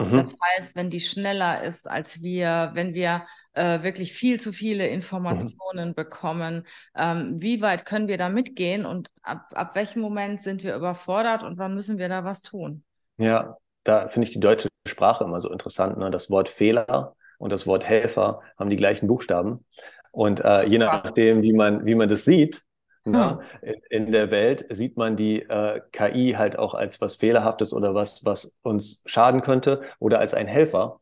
Mhm. 0.00 0.16
Das 0.16 0.28
heißt, 0.28 0.76
wenn 0.76 0.90
die 0.90 1.00
schneller 1.00 1.62
ist 1.62 1.88
als 1.88 2.22
wir, 2.22 2.70
wenn 2.74 2.94
wir 2.94 3.26
äh, 3.58 3.82
wirklich 3.82 4.12
viel 4.12 4.38
zu 4.38 4.52
viele 4.52 4.86
Informationen 4.86 5.90
mhm. 5.90 5.94
bekommen, 5.94 6.66
ähm, 6.96 7.36
wie 7.40 7.60
weit 7.60 7.84
können 7.84 8.08
wir 8.08 8.16
da 8.16 8.28
mitgehen 8.28 8.86
und 8.86 9.10
ab, 9.22 9.46
ab 9.54 9.74
welchem 9.74 10.00
Moment 10.00 10.40
sind 10.40 10.62
wir 10.62 10.76
überfordert 10.76 11.42
und 11.42 11.58
wann 11.58 11.74
müssen 11.74 11.98
wir 11.98 12.08
da 12.08 12.24
was 12.24 12.42
tun? 12.42 12.84
Ja, 13.18 13.56
da 13.84 14.08
finde 14.08 14.28
ich 14.28 14.32
die 14.32 14.40
deutsche 14.40 14.68
Sprache 14.86 15.24
immer 15.24 15.40
so 15.40 15.50
interessant. 15.50 15.98
Ne? 15.98 16.10
Das 16.10 16.30
Wort 16.30 16.48
Fehler 16.48 17.16
und 17.38 17.52
das 17.52 17.66
Wort 17.66 17.84
Helfer 17.84 18.42
haben 18.58 18.70
die 18.70 18.76
gleichen 18.76 19.08
Buchstaben. 19.08 19.64
Und 20.10 20.44
äh, 20.44 20.64
je 20.64 20.78
nachdem, 20.78 21.42
wie 21.42 21.52
man, 21.52 21.84
wie 21.84 21.94
man 21.94 22.08
das 22.08 22.24
sieht, 22.24 22.62
ne, 23.04 23.38
hm. 23.60 23.74
in, 23.90 24.04
in, 24.06 24.12
der 24.12 24.30
Welt 24.30 24.66
sieht 24.70 24.96
man 24.96 25.16
die 25.16 25.42
äh, 25.42 25.80
KI 25.92 26.34
halt 26.36 26.58
auch 26.58 26.74
als 26.74 27.00
was 27.00 27.16
Fehlerhaftes 27.16 27.72
oder 27.72 27.94
was, 27.94 28.24
was 28.24 28.58
uns 28.62 29.02
schaden 29.06 29.42
könnte 29.42 29.82
oder 29.98 30.18
als 30.18 30.34
ein 30.34 30.46
Helfer. 30.46 30.98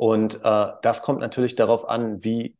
Und 0.00 0.40
äh, 0.42 0.66
das 0.80 1.02
kommt 1.02 1.20
natürlich 1.20 1.56
darauf 1.56 1.86
an, 1.86 2.24
wie, 2.24 2.56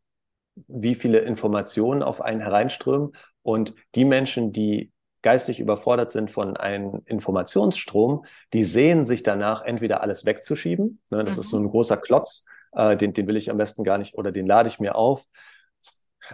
wie 0.69 0.95
viele 0.95 1.21
Informationen 1.21 2.03
auf 2.03 2.21
einen 2.21 2.43
hereinströmen. 2.43 3.13
Und 3.41 3.73
die 3.95 4.05
Menschen, 4.05 4.53
die 4.53 4.93
geistig 5.23 5.59
überfordert 5.59 6.13
sind 6.13 6.31
von 6.31 6.59
einem 6.59 7.01
Informationsstrom, 7.07 8.27
die 8.53 8.63
sehen 8.65 9.05
sich 9.05 9.23
danach 9.23 9.63
entweder 9.63 10.03
alles 10.03 10.27
wegzuschieben. 10.27 11.01
Ne, 11.09 11.25
das 11.25 11.37
mhm. 11.37 11.41
ist 11.41 11.49
so 11.49 11.59
ein 11.59 11.69
großer 11.71 11.97
Klotz, 11.97 12.45
äh, 12.73 12.95
den, 12.99 13.15
den 13.15 13.27
will 13.27 13.39
ich 13.39 13.51
am 13.51 13.57
besten 13.57 13.85
gar 13.85 13.97
nicht 13.97 14.17
oder 14.17 14.33
den 14.33 14.45
lade 14.45 14.69
ich 14.69 14.79
mir 14.79 14.95
auf 14.95 15.25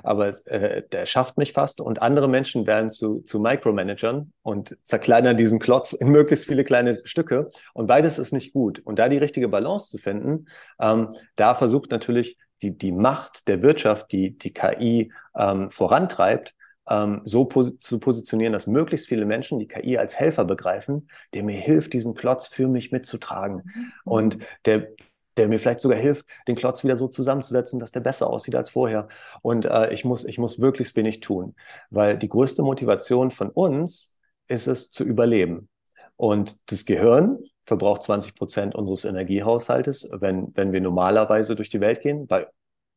aber 0.02 0.28
es, 0.28 0.46
äh, 0.46 0.82
der 0.92 1.06
schafft 1.06 1.38
mich 1.38 1.52
fast. 1.52 1.80
Und 1.80 2.02
andere 2.02 2.28
Menschen 2.28 2.66
werden 2.66 2.90
zu, 2.90 3.20
zu 3.20 3.40
Micromanagern 3.40 4.32
und 4.42 4.76
zerkleinern 4.82 5.36
diesen 5.36 5.58
Klotz 5.58 5.92
in 5.92 6.08
möglichst 6.08 6.46
viele 6.46 6.64
kleine 6.64 7.00
Stücke. 7.04 7.48
Und 7.74 7.86
beides 7.86 8.18
ist 8.18 8.32
nicht 8.32 8.52
gut. 8.52 8.80
Und 8.84 8.98
da 8.98 9.08
die 9.08 9.18
richtige 9.18 9.48
Balance 9.48 9.90
zu 9.90 9.98
finden, 9.98 10.46
ähm, 10.80 11.10
da 11.36 11.54
versucht 11.54 11.90
natürlich 11.90 12.38
die, 12.62 12.76
die 12.76 12.92
Macht 12.92 13.48
der 13.48 13.62
Wirtschaft, 13.62 14.12
die 14.12 14.36
die 14.36 14.52
KI 14.52 15.12
ähm, 15.36 15.70
vorantreibt, 15.70 16.54
ähm, 16.88 17.20
so 17.24 17.44
pos 17.44 17.78
zu 17.78 17.98
positionieren, 17.98 18.52
dass 18.52 18.66
möglichst 18.66 19.08
viele 19.08 19.24
Menschen 19.24 19.58
die 19.58 19.66
KI 19.66 19.98
als 19.98 20.18
Helfer 20.18 20.44
begreifen, 20.44 21.08
der 21.34 21.42
mir 21.42 21.58
hilft, 21.58 21.92
diesen 21.92 22.14
Klotz 22.14 22.46
für 22.46 22.68
mich 22.68 22.92
mitzutragen. 22.92 23.62
Mhm. 23.64 23.92
Und 24.04 24.38
der, 24.64 24.88
der 25.36 25.48
mir 25.48 25.58
vielleicht 25.58 25.80
sogar 25.80 25.98
hilft, 25.98 26.26
den 26.48 26.56
Klotz 26.56 26.82
wieder 26.84 26.96
so 26.96 27.08
zusammenzusetzen, 27.08 27.78
dass 27.78 27.92
der 27.92 28.00
besser 28.00 28.28
aussieht 28.30 28.54
als 28.54 28.70
vorher. 28.70 29.08
Und 29.42 29.64
äh, 29.66 29.92
ich, 29.92 30.04
muss, 30.04 30.24
ich 30.24 30.38
muss 30.38 30.60
wirklich 30.60 30.94
wenig 30.96 31.20
tun, 31.20 31.54
weil 31.90 32.16
die 32.16 32.28
größte 32.28 32.62
Motivation 32.62 33.30
von 33.30 33.50
uns 33.50 34.16
ist 34.48 34.66
es 34.66 34.90
zu 34.90 35.04
überleben. 35.04 35.68
Und 36.16 36.70
das 36.70 36.86
Gehirn 36.86 37.38
verbraucht 37.66 38.02
20 38.02 38.34
Prozent 38.34 38.74
unseres 38.74 39.04
Energiehaushaltes, 39.04 40.10
wenn, 40.20 40.56
wenn 40.56 40.72
wir 40.72 40.80
normalerweise 40.80 41.56
durch 41.56 41.68
die 41.68 41.80
Welt 41.80 42.00
gehen. 42.00 42.26
Bei 42.26 42.46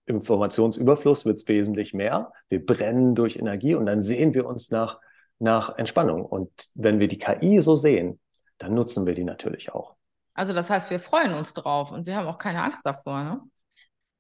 Informationsüberfluss 0.05 1.25
wird 1.25 1.39
es 1.39 1.47
wesentlich 1.47 1.93
mehr. 1.93 2.31
Wir 2.47 2.65
brennen 2.65 3.15
durch 3.15 3.37
Energie 3.37 3.75
und 3.75 3.85
dann 3.85 4.01
sehen 4.01 4.33
wir 4.33 4.45
uns 4.45 4.71
nach, 4.71 4.99
nach 5.39 5.77
Entspannung. 5.77 6.25
Und 6.25 6.49
wenn 6.75 6.99
wir 6.99 7.07
die 7.07 7.19
KI 7.19 7.61
so 7.61 7.75
sehen, 7.75 8.19
dann 8.57 8.73
nutzen 8.73 9.05
wir 9.05 9.13
die 9.13 9.23
natürlich 9.23 9.71
auch. 9.73 9.98
Also 10.39 10.53
das 10.53 10.69
heißt, 10.69 10.89
wir 10.89 11.01
freuen 11.01 11.33
uns 11.33 11.53
drauf 11.53 11.91
und 11.91 12.05
wir 12.05 12.15
haben 12.15 12.25
auch 12.25 12.37
keine 12.37 12.63
Angst 12.63 12.85
davor. 12.85 13.23
Ne? 13.25 13.41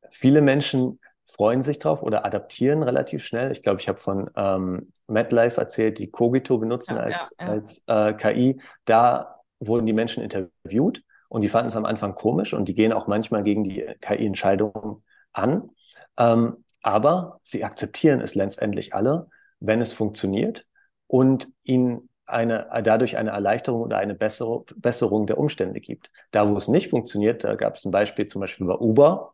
Viele 0.09 0.41
Menschen 0.41 0.99
freuen 1.23 1.61
sich 1.61 1.79
drauf 1.79 2.03
oder 2.03 2.25
adaptieren 2.25 2.83
relativ 2.83 3.23
schnell. 3.23 3.53
Ich 3.53 3.61
glaube, 3.61 3.79
ich 3.79 3.87
habe 3.87 3.99
von 3.99 4.29
ähm, 4.35 4.91
MetLife 5.07 5.61
erzählt, 5.61 5.97
die 5.97 6.11
Cogito 6.11 6.57
benutzen 6.57 6.97
ja, 6.97 7.03
als, 7.03 7.35
ja, 7.39 7.45
ja. 7.45 7.51
als 7.53 7.81
äh, 7.87 8.13
KI. 8.15 8.61
Da 8.83 9.39
wurden 9.61 9.85
die 9.85 9.93
Menschen 9.93 10.21
interviewt 10.21 11.03
und 11.29 11.41
die 11.41 11.47
fanden 11.47 11.69
es 11.69 11.77
am 11.77 11.85
Anfang 11.85 12.15
komisch 12.15 12.53
und 12.53 12.67
die 12.67 12.75
gehen 12.75 12.91
auch 12.91 13.07
manchmal 13.07 13.43
gegen 13.43 13.63
die 13.63 13.85
KI-Entscheidungen 14.01 15.01
an. 15.31 15.69
Ähm, 16.17 16.65
aber 16.81 17.39
sie 17.43 17.63
akzeptieren 17.63 18.19
es 18.19 18.35
letztendlich 18.35 18.93
alle, 18.93 19.29
wenn 19.61 19.79
es 19.79 19.93
funktioniert 19.93 20.65
und 21.07 21.47
ihnen 21.63 22.08
eine, 22.29 22.67
dadurch 22.83 23.17
eine 23.17 23.31
Erleichterung 23.31 23.81
oder 23.81 23.97
eine 23.97 24.15
Besserung, 24.15 24.65
Besserung 24.77 25.27
der 25.27 25.37
Umstände 25.37 25.79
gibt. 25.79 26.11
Da, 26.31 26.49
wo 26.49 26.55
es 26.57 26.67
nicht 26.67 26.89
funktioniert, 26.89 27.43
da 27.43 27.55
gab 27.55 27.75
es 27.75 27.85
ein 27.85 27.91
Beispiel 27.91 28.27
zum 28.27 28.41
Beispiel 28.41 28.67
bei 28.67 28.75
Uber, 28.75 29.33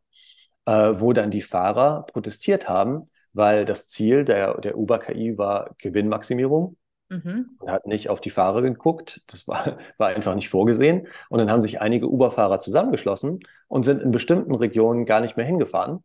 äh, 0.66 0.94
wo 0.96 1.14
dann 1.14 1.32
die 1.32 1.42
Fahrer 1.42 2.06
protestiert 2.08 2.70
haben, 2.70 3.08
weil 3.34 3.66
das 3.66 3.90
Ziel 3.90 4.26
der, 4.26 4.60
der 4.62 4.78
Uber-KI 4.78 5.38
war 5.38 5.76
Gewinnmaximierung. 5.78 6.78
Mhm. 7.10 7.58
Man 7.60 7.72
hat 7.72 7.86
nicht 7.86 8.10
auf 8.10 8.20
die 8.22 8.32
Fahrer 8.32 8.62
geguckt, 8.62 9.22
das 9.28 9.48
war, 9.48 9.78
war 9.98 10.10
einfach 10.10 10.36
nicht 10.36 10.50
vorgesehen. 10.50 11.08
Und 11.30 11.40
dann 11.40 11.52
haben 11.52 11.62
sich 11.62 11.82
einige 11.82 12.08
Uber-Fahrer 12.08 12.60
zusammengeschlossen 12.60 13.40
und 13.68 13.84
sind 13.84 14.02
in 14.02 14.12
bestimmten 14.12 14.56
Regionen 14.56 15.06
gar 15.06 15.22
nicht 15.22 15.38
mehr 15.38 15.46
hingefahren. 15.46 16.04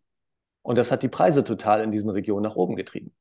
Und 0.63 0.77
das 0.77 0.93
hat 0.93 1.03
die 1.03 1.09
Preise 1.09 1.45
total 1.45 1.83
in 1.83 1.91
diesen 1.91 2.11
Regionen 2.11 2.43
nach 2.43 2.57
oben 2.57 2.77
getrieben. 2.77 3.13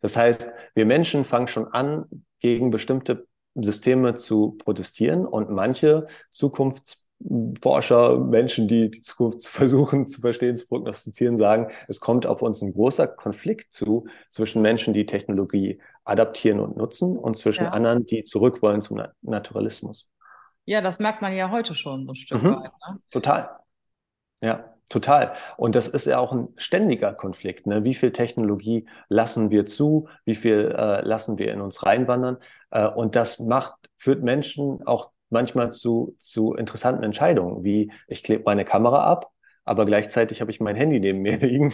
Das 0.00 0.16
heißt, 0.16 0.52
wir 0.74 0.86
Menschen 0.86 1.24
fangen 1.24 1.48
schon 1.48 1.68
an, 1.68 2.06
gegen 2.40 2.70
bestimmte 2.70 3.26
Systeme 3.54 4.14
zu 4.14 4.52
protestieren 4.52 5.26
und 5.26 5.50
manche 5.50 6.06
Zukunftsforscher, 6.30 8.18
Menschen, 8.18 8.68
die 8.68 8.90
die 8.90 9.02
Zukunft 9.02 9.46
versuchen 9.48 10.08
zu 10.08 10.20
verstehen, 10.20 10.56
zu 10.56 10.66
prognostizieren, 10.66 11.36
sagen, 11.36 11.68
es 11.88 12.00
kommt 12.00 12.26
auf 12.26 12.42
uns 12.42 12.62
ein 12.62 12.72
großer 12.72 13.06
Konflikt 13.06 13.72
zu 13.72 14.06
zwischen 14.30 14.62
Menschen, 14.62 14.92
die 14.92 15.06
Technologie 15.06 15.80
adaptieren 16.04 16.60
und 16.60 16.76
nutzen 16.76 17.16
und 17.16 17.36
zwischen 17.36 17.64
ja. 17.64 17.70
anderen, 17.70 18.06
die 18.06 18.24
zurück 18.24 18.60
wollen 18.62 18.80
zum 18.80 19.02
Naturalismus. 19.22 20.12
Ja, 20.66 20.80
das 20.80 20.98
merkt 20.98 21.22
man 21.22 21.34
ja 21.34 21.50
heute 21.50 21.74
schon 21.74 22.08
ein 22.08 22.14
Stück 22.14 22.42
mhm. 22.42 22.56
weit. 22.56 22.72
Ne? 22.88 23.00
Total. 23.10 23.50
Ja. 24.40 24.73
Total. 24.88 25.34
Und 25.56 25.74
das 25.74 25.88
ist 25.88 26.06
ja 26.06 26.18
auch 26.18 26.32
ein 26.32 26.48
ständiger 26.56 27.14
Konflikt. 27.14 27.66
Ne? 27.66 27.84
Wie 27.84 27.94
viel 27.94 28.12
Technologie 28.12 28.86
lassen 29.08 29.50
wir 29.50 29.66
zu? 29.66 30.08
Wie 30.24 30.34
viel 30.34 30.74
äh, 30.76 31.00
lassen 31.02 31.38
wir 31.38 31.52
in 31.52 31.60
uns 31.60 31.84
reinwandern? 31.84 32.36
Äh, 32.70 32.86
und 32.86 33.16
das 33.16 33.40
macht, 33.40 33.74
führt 33.96 34.22
Menschen 34.22 34.86
auch 34.86 35.10
manchmal 35.30 35.70
zu, 35.72 36.14
zu 36.18 36.54
interessanten 36.54 37.02
Entscheidungen, 37.02 37.64
wie 37.64 37.90
ich 38.08 38.22
klebe 38.22 38.44
meine 38.44 38.64
Kamera 38.64 39.04
ab, 39.04 39.30
aber 39.64 39.86
gleichzeitig 39.86 40.40
habe 40.40 40.50
ich 40.50 40.60
mein 40.60 40.76
Handy 40.76 41.00
neben 41.00 41.20
mir 41.20 41.36
liegen. 41.38 41.72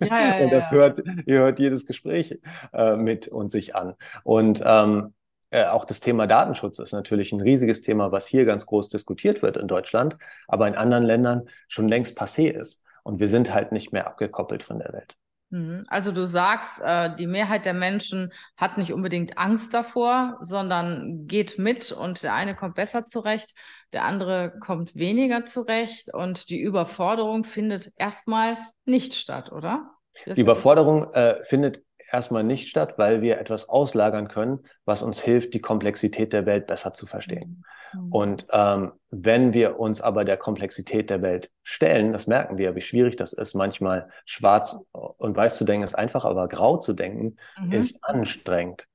Ja, 0.00 0.38
ja, 0.38 0.44
und 0.44 0.52
das 0.52 0.70
ja. 0.70 0.78
hört, 0.78 1.02
ihr 1.26 1.40
hört 1.40 1.58
jedes 1.58 1.86
Gespräch 1.86 2.38
äh, 2.72 2.96
mit 2.96 3.28
und 3.28 3.50
sich 3.50 3.74
an. 3.74 3.94
Und 4.22 4.62
ähm, 4.64 5.14
äh, 5.52 5.66
auch 5.66 5.84
das 5.84 6.00
Thema 6.00 6.26
Datenschutz 6.26 6.78
ist 6.78 6.92
natürlich 6.92 7.30
ein 7.32 7.40
riesiges 7.40 7.82
Thema, 7.82 8.10
was 8.10 8.26
hier 8.26 8.46
ganz 8.46 8.64
groß 8.66 8.88
diskutiert 8.88 9.42
wird 9.42 9.58
in 9.58 9.68
Deutschland, 9.68 10.16
aber 10.48 10.66
in 10.66 10.74
anderen 10.74 11.04
Ländern 11.04 11.48
schon 11.68 11.88
längst 11.88 12.18
passé 12.18 12.50
ist. 12.50 12.84
Und 13.04 13.20
wir 13.20 13.28
sind 13.28 13.52
halt 13.52 13.70
nicht 13.70 13.92
mehr 13.92 14.06
abgekoppelt 14.06 14.62
von 14.62 14.78
der 14.78 14.92
Welt. 14.92 15.14
Mhm. 15.50 15.84
Also 15.88 16.10
du 16.10 16.26
sagst, 16.26 16.80
äh, 16.80 17.14
die 17.16 17.26
Mehrheit 17.26 17.66
der 17.66 17.74
Menschen 17.74 18.32
hat 18.56 18.78
nicht 18.78 18.94
unbedingt 18.94 19.36
Angst 19.36 19.74
davor, 19.74 20.38
sondern 20.40 21.26
geht 21.26 21.58
mit 21.58 21.92
und 21.92 22.22
der 22.22 22.32
eine 22.32 22.54
kommt 22.54 22.74
besser 22.74 23.04
zurecht, 23.04 23.54
der 23.92 24.04
andere 24.04 24.54
kommt 24.58 24.94
weniger 24.94 25.44
zurecht 25.44 26.14
und 26.14 26.48
die 26.48 26.60
Überforderung 26.60 27.44
findet 27.44 27.92
erstmal 27.96 28.56
nicht 28.86 29.14
statt, 29.14 29.52
oder? 29.52 29.90
Die 30.26 30.40
Überforderung 30.40 31.12
äh, 31.12 31.42
findet 31.44 31.82
erstmal 32.12 32.44
nicht 32.44 32.68
statt, 32.68 32.94
weil 32.98 33.22
wir 33.22 33.38
etwas 33.38 33.68
auslagern 33.68 34.28
können, 34.28 34.60
was 34.84 35.02
uns 35.02 35.20
hilft, 35.20 35.54
die 35.54 35.60
Komplexität 35.60 36.32
der 36.32 36.46
Welt 36.46 36.66
besser 36.66 36.92
zu 36.92 37.06
verstehen. 37.06 37.64
Mhm. 37.94 38.12
Und 38.12 38.46
ähm, 38.52 38.92
wenn 39.10 39.54
wir 39.54 39.78
uns 39.80 40.00
aber 40.00 40.24
der 40.24 40.36
Komplexität 40.36 41.10
der 41.10 41.22
Welt 41.22 41.50
stellen, 41.62 42.12
das 42.12 42.26
merken 42.26 42.58
wir, 42.58 42.74
wie 42.74 42.80
schwierig 42.80 43.16
das 43.16 43.32
ist, 43.32 43.54
manchmal 43.54 44.08
schwarz 44.24 44.86
und 44.92 45.36
weiß 45.36 45.56
zu 45.56 45.64
denken 45.64 45.84
ist 45.84 45.94
einfach, 45.94 46.24
aber 46.24 46.48
grau 46.48 46.76
zu 46.76 46.92
denken 46.92 47.36
mhm. 47.58 47.72
ist 47.72 48.04
anstrengend 48.04 48.86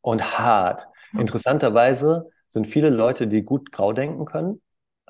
und 0.00 0.38
hart. 0.38 0.88
Mhm. 1.12 1.20
Interessanterweise 1.20 2.30
sind 2.48 2.66
viele 2.66 2.90
Leute, 2.90 3.26
die 3.26 3.42
gut 3.42 3.72
grau 3.72 3.92
denken 3.92 4.24
können, 4.24 4.62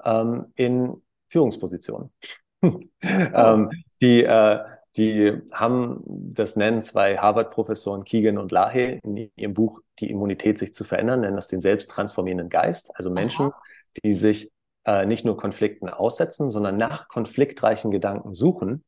ähm, 0.05 0.47
in 0.55 1.03
Führungspositionen. 1.29 2.11
Oh. 2.67 2.81
ähm, 3.03 3.69
die 4.01 4.25
äh, 4.25 4.59
die 4.97 5.33
haben, 5.53 6.03
das 6.07 6.57
nennen 6.57 6.81
zwei 6.81 7.19
Harvard-Professoren 7.19 8.05
Keegan 8.05 8.39
und 8.39 8.53
Lahe 8.53 9.01
in 9.03 9.31
ihrem 9.37 9.55
Buch 9.55 9.81
Die 9.99 10.11
Immunität 10.11 10.59
sich 10.59 10.75
zu 10.75 10.85
verändern, 10.85 11.21
nennen 11.21 11.37
das 11.37 11.49
den 11.49 11.61
selbsttransformierenden 11.61 12.49
Geist. 12.49 12.93
Also 12.95 13.11
Menschen, 13.11 13.47
Aha. 13.47 13.63
die 14.03 14.13
sich 14.13 14.53
äh, 14.85 15.07
nicht 15.07 15.25
nur 15.25 15.37
Konflikten 15.37 15.89
aussetzen, 15.89 16.49
sondern 16.49 16.77
nach 16.77 17.09
konfliktreichen 17.09 17.91
Gedanken 17.91 18.35
suchen 18.35 18.85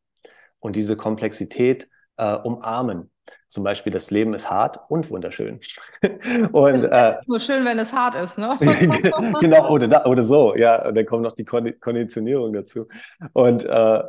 und 0.61 0.77
diese 0.77 0.97
Komplexität 0.97 1.89
äh, 2.19 2.35
umarmen 2.35 3.11
Zum 3.49 3.65
Beispiel, 3.65 3.93
das 3.93 4.11
Leben 4.11 4.33
ist 4.35 4.49
hart 4.49 4.79
und 4.89 5.11
wunderschön. 5.11 5.61
und, 6.53 6.75
es, 6.75 6.85
äh, 6.85 7.11
es 7.11 7.19
ist 7.19 7.29
nur 7.29 7.41
schön, 7.41 7.65
wenn 7.65 7.79
es 7.79 7.93
hart 7.93 8.15
ist, 8.15 8.39
ne? 8.39 8.57
genau, 9.41 9.71
oder, 9.71 9.89
da, 9.89 10.05
oder 10.05 10.23
so, 10.23 10.55
ja. 10.55 10.87
Und 10.87 10.97
dann 10.97 11.07
kommt 11.07 11.23
noch 11.23 11.35
die 11.35 11.45
Konditionierung 11.45 12.53
dazu. 12.53 12.87
Und 13.33 13.65
äh, 13.65 13.99
äh, 13.99 14.03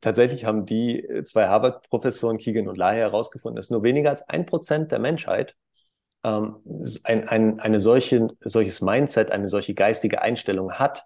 tatsächlich 0.00 0.44
haben 0.44 0.66
die 0.66 1.08
zwei 1.24 1.48
Harvard-Professoren, 1.48 2.38
Keegan 2.38 2.68
und 2.68 2.76
Lahe, 2.76 2.96
herausgefunden, 2.96 3.56
dass 3.56 3.70
nur 3.70 3.82
weniger 3.82 4.10
als 4.10 4.28
ein 4.28 4.46
Prozent 4.46 4.92
der 4.92 4.98
Menschheit 4.98 5.56
ähm, 6.24 6.56
ein, 7.04 7.28
ein, 7.28 7.60
eine 7.60 7.78
solche, 7.78 8.28
solches 8.40 8.80
Mindset, 8.80 9.30
eine 9.30 9.48
solche 9.48 9.74
geistige 9.74 10.22
Einstellung 10.22 10.72
hat, 10.72 11.04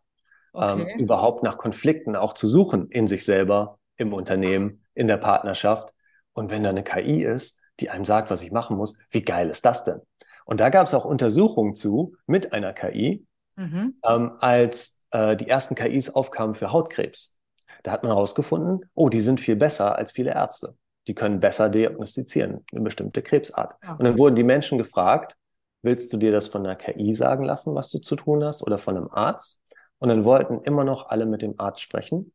ähm, 0.54 0.83
okay. 0.83 0.92
ähm, 0.92 0.99
überhaupt 0.99 1.42
nach 1.42 1.59
Konflikten 1.59 2.16
auch 2.16 2.33
zu 2.33 2.47
suchen 2.47 2.88
in 2.88 3.07
sich 3.07 3.25
selber, 3.25 3.78
im 3.97 4.12
Unternehmen, 4.12 4.85
in 4.95 5.09
der 5.09 5.19
Partnerschaft. 5.19 5.92
Und 6.33 6.50
wenn 6.50 6.62
da 6.62 6.71
eine 6.71 6.83
KI 6.83 7.23
ist, 7.23 7.61
die 7.80 7.90
einem 7.90 8.04
sagt, 8.04 8.30
was 8.30 8.42
ich 8.42 8.50
machen 8.50 8.76
muss, 8.76 8.97
wie 9.11 9.23
geil 9.23 9.50
ist 9.50 9.64
das 9.64 9.85
denn? 9.85 10.00
Und 10.45 10.61
da 10.61 10.71
gab 10.71 10.87
es 10.87 10.95
auch 10.95 11.04
Untersuchungen 11.04 11.75
zu 11.75 12.16
mit 12.26 12.52
einer 12.52 12.73
KI, 12.73 13.26
mhm. 13.57 13.97
ähm, 14.04 14.33
als 14.40 15.07
äh, 15.11 15.37
die 15.37 15.49
ersten 15.49 15.75
KIs 15.75 16.11
aufkamen 16.11 16.54
für 16.54 16.73
Hautkrebs. 16.73 17.39
Da 17.82 17.92
hat 17.92 18.02
man 18.02 18.12
herausgefunden, 18.12 18.90
oh, 18.94 19.08
die 19.08 19.20
sind 19.20 19.40
viel 19.40 19.56
besser 19.56 19.96
als 19.96 20.12
viele 20.12 20.32
Ärzte. 20.32 20.75
Die 21.06 21.14
können 21.14 21.40
besser 21.40 21.68
diagnostizieren, 21.68 22.64
eine 22.72 22.82
bestimmte 22.82 23.22
Krebsart. 23.22 23.75
Ja. 23.82 23.94
Und 23.94 24.04
dann 24.04 24.18
wurden 24.18 24.37
die 24.37 24.44
Menschen 24.44 24.78
gefragt, 24.78 25.37
willst 25.82 26.12
du 26.12 26.18
dir 26.18 26.30
das 26.30 26.46
von 26.46 26.64
einer 26.64 26.76
KI 26.76 27.12
sagen 27.12 27.44
lassen, 27.44 27.75
was 27.75 27.90
du 27.90 27.99
zu 27.99 28.16
tun 28.16 28.44
hast, 28.44 28.62
oder 28.62 28.78
von 28.78 28.96
einem 28.96 29.08
Arzt? 29.10 29.58
Und 29.99 30.08
dann 30.08 30.25
wollten 30.25 30.60
immer 30.60 30.84
noch 30.84 31.08
alle 31.08 31.26
mit 31.26 31.42
dem 31.42 31.54
Arzt 31.58 31.80
sprechen, 31.80 32.32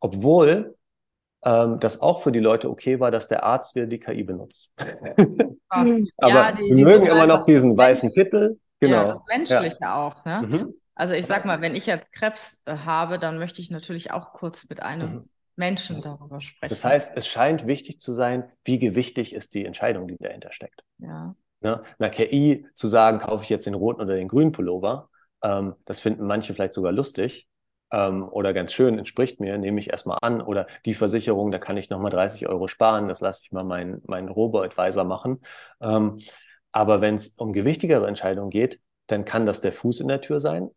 obwohl 0.00 0.76
ähm, 1.44 1.78
das 1.80 2.00
auch 2.00 2.22
für 2.22 2.32
die 2.32 2.40
Leute 2.40 2.68
okay 2.68 2.98
war, 3.00 3.10
dass 3.10 3.28
der 3.28 3.44
Arzt 3.44 3.74
wieder 3.74 3.86
die 3.86 4.00
KI 4.00 4.24
benutzt. 4.24 4.74
Aber 5.68 5.88
ja, 6.20 6.52
die, 6.52 6.76
wir 6.76 6.84
mögen 6.84 7.06
immer 7.06 7.26
noch 7.26 7.44
diesen 7.44 7.76
weißen 7.76 8.12
Kittel. 8.12 8.58
Genau. 8.80 8.96
Ja, 8.96 9.04
das 9.04 9.22
Menschliche 9.28 9.78
ja. 9.80 10.06
auch. 10.06 10.24
Ne? 10.24 10.42
Mhm. 10.42 10.74
Also 10.96 11.14
ich 11.14 11.26
sag 11.26 11.44
mal, 11.44 11.60
wenn 11.60 11.76
ich 11.76 11.86
jetzt 11.86 12.12
Krebs 12.12 12.62
äh, 12.64 12.78
habe, 12.78 13.18
dann 13.18 13.38
möchte 13.38 13.60
ich 13.60 13.70
natürlich 13.70 14.10
auch 14.10 14.32
kurz 14.32 14.68
mit 14.68 14.82
einem 14.82 15.12
mhm. 15.12 15.28
Menschen 15.54 16.02
darüber 16.02 16.40
sprechen. 16.40 16.70
Das 16.70 16.84
heißt, 16.84 17.16
es 17.16 17.28
scheint 17.28 17.66
wichtig 17.66 18.00
zu 18.00 18.12
sein, 18.12 18.50
wie 18.64 18.78
gewichtig 18.78 19.34
ist 19.34 19.54
die 19.54 19.64
Entscheidung, 19.64 20.08
die 20.08 20.16
dahinter 20.18 20.52
steckt. 20.52 20.82
Ja. 20.98 21.36
Ne? 21.60 21.82
Einer 21.98 22.10
KI 22.10 22.66
zu 22.74 22.88
sagen, 22.88 23.18
kaufe 23.18 23.44
ich 23.44 23.50
jetzt 23.50 23.66
den 23.66 23.74
roten 23.74 24.00
oder 24.00 24.16
den 24.16 24.28
grünen 24.28 24.52
Pullover, 24.52 25.08
ähm, 25.42 25.74
das 25.84 26.00
finden 26.00 26.26
manche 26.26 26.54
vielleicht 26.54 26.74
sogar 26.74 26.92
lustig 26.92 27.46
ähm, 27.92 28.28
oder 28.28 28.52
ganz 28.52 28.72
schön, 28.72 28.98
entspricht 28.98 29.40
mir, 29.40 29.58
nehme 29.58 29.78
ich 29.78 29.90
erstmal 29.90 30.18
an. 30.22 30.40
Oder 30.40 30.66
die 30.84 30.94
Versicherung, 30.94 31.50
da 31.50 31.58
kann 31.58 31.76
ich 31.76 31.90
nochmal 31.90 32.10
30 32.10 32.48
Euro 32.48 32.68
sparen, 32.68 33.08
das 33.08 33.20
lasse 33.20 33.42
ich 33.44 33.52
mal 33.52 33.64
meinen, 33.64 34.02
meinen 34.06 34.28
Robo-Advisor 34.28 35.04
machen. 35.04 35.40
Ähm, 35.80 36.18
aber 36.72 37.00
wenn 37.00 37.14
es 37.14 37.28
um 37.28 37.52
gewichtigere 37.52 38.06
Entscheidungen 38.06 38.50
geht, 38.50 38.80
dann 39.06 39.24
kann 39.24 39.46
das 39.46 39.60
der 39.60 39.72
Fuß 39.72 40.00
in 40.00 40.08
der 40.08 40.20
Tür 40.20 40.40
sein. 40.40 40.70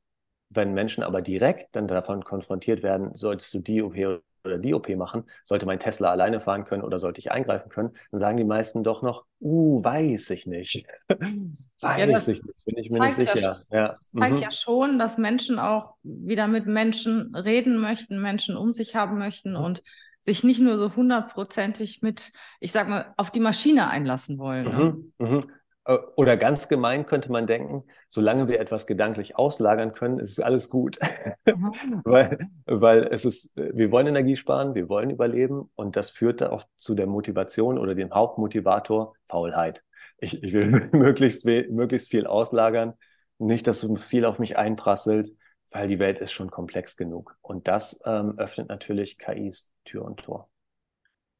Wenn 0.50 0.74
Menschen 0.74 1.04
aber 1.04 1.22
direkt 1.22 1.76
dann 1.76 1.88
davon 1.88 2.24
konfrontiert 2.24 2.84
werden, 2.84 3.14
solltest 3.14 3.54
du 3.54 3.60
die 3.60 3.82
OP 3.82 3.96
oder 4.44 4.58
die 4.58 4.74
OP 4.74 4.90
machen, 4.96 5.24
sollte 5.44 5.66
mein 5.66 5.80
Tesla 5.80 6.12
alleine 6.12 6.40
fahren 6.40 6.66
können 6.66 6.84
oder 6.84 6.98
sollte 6.98 7.20
ich 7.20 7.32
eingreifen 7.32 7.70
können, 7.70 7.92
dann 8.12 8.20
sagen 8.20 8.38
die 8.38 8.44
meisten 8.44 8.84
doch 8.84 9.02
noch, 9.02 9.26
uh, 9.42 9.84
weiß 9.84 10.30
ich 10.32 10.48
nicht. 10.48 10.86
weiß 11.10 12.00
ja, 12.00 12.08
ich 12.08 12.28
nicht, 12.28 12.66
bin 12.66 12.78
ich 12.78 12.90
mir 12.90 13.00
nicht 13.02 13.16
sicher. 13.16 13.40
Ja, 13.40 13.62
ja. 13.72 13.88
Das 13.88 14.12
zeigt 14.12 14.36
mhm. 14.36 14.42
ja 14.42 14.52
schon, 14.52 15.00
dass 15.00 15.18
Menschen 15.18 15.60
auch 15.60 15.96
wieder 16.04 16.48
mit 16.48 16.66
Menschen 16.66 17.36
reden 17.36 17.78
möchten, 17.78 18.22
Menschen 18.22 18.58
um 18.58 18.72
sich 18.72 18.96
haben 18.96 19.18
möchten 19.18 19.52
mhm. 19.52 19.64
und 19.64 19.84
sich 20.22 20.44
nicht 20.44 20.60
nur 20.60 20.78
so 20.78 20.96
hundertprozentig 20.96 22.02
mit, 22.02 22.32
ich 22.60 22.72
sag 22.72 22.90
mal, 22.90 23.14
auf 23.18 23.32
die 23.32 23.40
Maschine 23.40 23.90
einlassen 23.90 24.38
wollen. 24.38 24.66
Ne? 24.66 24.98
Mhm. 25.18 25.28
Mhm. 25.28 25.52
Äh, 25.90 25.98
oder 26.16 26.38
ganz 26.38 26.68
gemein 26.68 27.06
könnte 27.06 27.32
man 27.32 27.48
denken, 27.48 27.84
solange 28.08 28.48
wir 28.48 28.60
etwas 28.60 28.86
gedanklich 28.88 29.36
auslagern 29.38 29.92
können, 29.92 30.20
ist 30.20 30.40
alles 30.40 30.70
gut. 30.70 31.00
Mhm. 31.46 31.74
weil, 32.06 32.38
weil 32.66 33.08
es 33.12 33.26
ist, 33.26 33.56
wir 33.56 33.92
wollen 33.92 34.08
Energie 34.08 34.36
sparen, 34.36 34.76
wir 34.76 34.88
wollen 34.88 35.10
überleben 35.10 35.70
und 35.76 35.96
das 35.96 36.12
führt 36.12 36.42
oft 36.44 36.68
zu 36.78 36.96
der 36.96 37.08
Motivation 37.08 37.78
oder 37.80 37.96
dem 37.96 38.14
Hauptmotivator 38.14 39.16
Faulheit. 39.28 39.84
Ich, 40.20 40.44
ich 40.44 40.54
will 40.54 40.90
möglichst, 40.92 41.46
möglichst 41.46 42.10
viel 42.10 42.28
auslagern, 42.28 42.94
nicht, 43.40 43.68
dass 43.68 43.82
so 43.82 43.96
viel 43.96 44.26
auf 44.26 44.38
mich 44.38 44.58
einprasselt, 44.58 45.32
weil 45.72 45.88
die 45.88 46.00
Welt 46.00 46.20
ist 46.20 46.34
schon 46.34 46.52
komplex 46.52 46.98
genug. 46.98 47.38
Und 47.42 47.68
das 47.68 48.02
ähm, 48.06 48.38
öffnet 48.38 48.70
natürlich 48.70 49.18
KIs 49.18 49.72
Tür 49.86 50.04
und 50.04 50.18
Tor. 50.18 50.50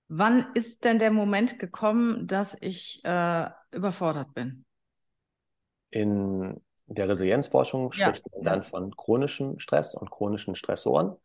Wann 0.10 0.48
ist 0.56 0.84
denn 0.84 0.98
der 0.98 1.12
Moment 1.12 1.60
gekommen, 1.60 2.26
dass 2.26 2.58
ich 2.60 3.02
äh, 3.06 3.50
überfordert 3.72 4.34
bin? 4.34 4.66
In 5.92 6.60
der 6.88 7.08
Resilienzforschung 7.08 7.92
ja. 7.94 8.08
spricht 8.08 8.26
man 8.34 8.44
dann 8.44 8.64
von 8.64 8.96
chronischem 8.96 9.60
Stress 9.60 9.94
und 9.94 10.10
chronischen 10.10 10.56
Stressoren. 10.56 11.16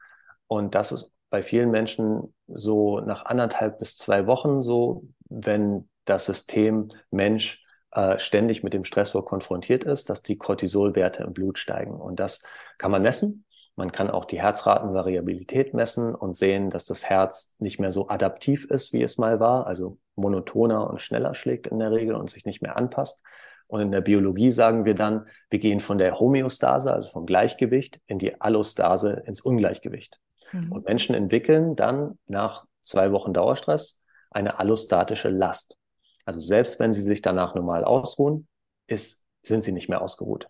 Und 0.47 0.75
das 0.75 0.93
ist 0.93 1.11
bei 1.31 1.43
vielen 1.43 1.71
Menschen 1.71 2.35
so 2.47 3.01
nach 3.01 3.25
anderthalb 3.25 3.79
bis 3.79 3.97
zwei 3.97 4.27
Wochen 4.27 4.61
so, 4.61 5.05
wenn 5.31 5.89
das 6.05 6.27
System 6.27 6.91
Mensch 7.11 7.65
äh, 7.93 8.19
ständig 8.19 8.63
mit 8.63 8.75
dem 8.75 8.85
Stressor 8.85 9.25
konfrontiert 9.25 9.85
ist, 9.85 10.11
dass 10.11 10.23
die 10.23 10.37
Cortisolwerte 10.37 11.23
im 11.23 11.33
Blut 11.33 11.59
steigen. 11.59 11.95
Und 11.95 12.21
das 12.21 12.43
kann 12.77 12.91
man 12.91 13.03
messen. 13.03 13.47
Man 13.77 13.91
kann 13.91 14.11
auch 14.11 14.25
die 14.25 14.41
Herzratenvariabilität 14.41 15.75
messen 15.75 16.15
und 16.15 16.37
sehen, 16.37 16.71
dass 16.71 16.85
das 16.85 17.05
Herz 17.05 17.57
nicht 17.59 17.81
mehr 17.81 17.91
so 17.91 18.09
adaptiv 18.09 18.67
ist, 18.67 18.93
wie 18.93 19.03
es 19.03 19.19
mal 19.19 19.41
war, 19.41 19.67
also 19.67 19.99
monotoner 20.15 20.89
und 20.89 21.03
schneller 21.03 21.35
schlägt 21.35 21.67
in 21.67 21.81
der 21.81 21.91
Regel 21.91 22.15
und 22.15 22.31
sich 22.31 22.45
nicht 22.45 22.63
mehr 22.63 22.77
anpasst. 22.77 23.21
Und 23.67 23.81
in 23.81 23.91
der 23.91 24.03
Biologie 24.03 24.53
sagen 24.53 24.85
wir 24.85 24.95
dann, 24.95 25.27
wir 25.51 25.59
gehen 25.59 25.81
von 25.81 25.99
der 25.99 26.19
Homöostase, 26.21 26.93
also 26.93 27.11
vom 27.11 27.27
Gleichgewicht, 27.27 28.01
in 28.07 28.19
die 28.19 28.41
Allostase, 28.41 29.23
ins 29.27 29.41
Ungleichgewicht. 29.41 30.21
Mhm. 30.53 30.71
Und 30.71 30.87
Menschen 30.87 31.15
entwickeln 31.15 31.75
dann 31.75 32.19
nach 32.27 32.67
zwei 32.83 33.11
Wochen 33.11 33.33
Dauerstress 33.33 34.01
eine 34.31 34.61
allostatische 34.61 35.31
Last. 35.31 35.77
Also 36.25 36.39
selbst 36.39 36.79
wenn 36.79 36.93
sie 36.93 37.03
sich 37.03 37.23
danach 37.23 37.55
normal 37.55 37.85
ausruhen, 37.85 38.47
ist, 38.87 39.25
sind 39.43 39.65
sie 39.65 39.73
nicht 39.73 39.89
mehr 39.89 40.03
ausgeruht. 40.03 40.49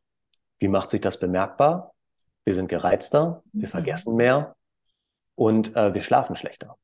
Wie 0.59 0.69
macht 0.69 0.91
sich 0.91 1.01
das 1.01 1.19
bemerkbar? 1.19 1.94
Wir 2.45 2.55
sind 2.55 2.69
gereizter, 2.69 3.43
wir 3.53 3.69
mhm. 3.69 3.71
vergessen 3.71 4.17
mehr 4.17 4.57
und 5.35 5.77
äh, 5.77 5.95
wir 5.95 6.01
schlafen 6.01 6.37
schlechter. 6.37 6.77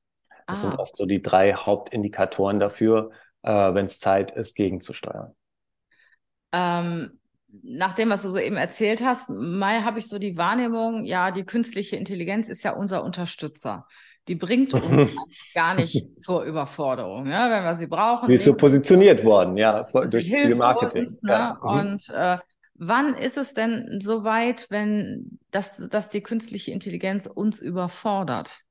Das 0.47 0.65
ah. 0.65 0.71
sind 0.71 0.79
oft 0.79 0.97
so 0.97 1.07
die 1.07 1.23
drei 1.23 1.55
Hauptindikatoren 1.55 2.59
dafür, 2.59 3.11
äh, 3.43 3.51
wenn 3.51 3.85
es 3.85 3.99
Zeit 3.99 4.33
ist, 4.33 4.55
gegenzusteuern. 4.57 5.35
Ähm, 6.53 7.21
nach 7.63 7.95
dem, 7.95 8.11
was 8.11 8.23
du 8.23 8.31
so 8.31 8.39
eben 8.39 8.57
erzählt 8.57 9.03
hast, 9.03 9.29
mal 9.31 9.85
habe 9.85 9.99
ich 9.99 10.09
so 10.09 10.19
die 10.19 10.37
Wahrnehmung, 10.37 11.05
ja, 11.05 11.31
die 11.31 11.45
künstliche 11.45 11.97
Intelligenz 11.97 12.49
ist 12.49 12.63
ja 12.63 12.73
unser 12.73 13.05
Unterstützer. 13.05 13.87
Die 14.29 14.35
bringt 14.35 14.75
uns 14.75 15.17
gar 15.55 15.75
nicht 15.75 16.21
zur 16.21 16.45
Überforderung, 16.45 17.27
ja, 17.27 17.51
wenn 17.51 17.65
wir 17.65 17.75
sie 17.75 17.87
brauchen. 17.87 18.29
Die 18.29 18.35
ist 18.35 18.45
so 18.45 18.57
positioniert 18.57 19.25
worden, 19.25 19.57
ja, 19.57 19.83
durch 19.83 20.27
viel 20.27 20.55
Marketing. 20.55 21.07
Uns, 21.07 21.23
ne? 21.23 21.33
ja. 21.33 21.59
Mhm. 21.61 21.69
Und 21.69 22.09
äh, 22.15 22.39
Wann 22.83 23.13
ist 23.13 23.37
es 23.37 23.53
denn 23.53 24.01
soweit, 24.01 24.67
wenn 24.71 25.39
das, 25.51 25.87
dass 25.91 26.09
die 26.09 26.23
künstliche 26.23 26.73
Intelligenz 26.73 27.27
uns 27.27 27.61
überfordert? 27.61 28.63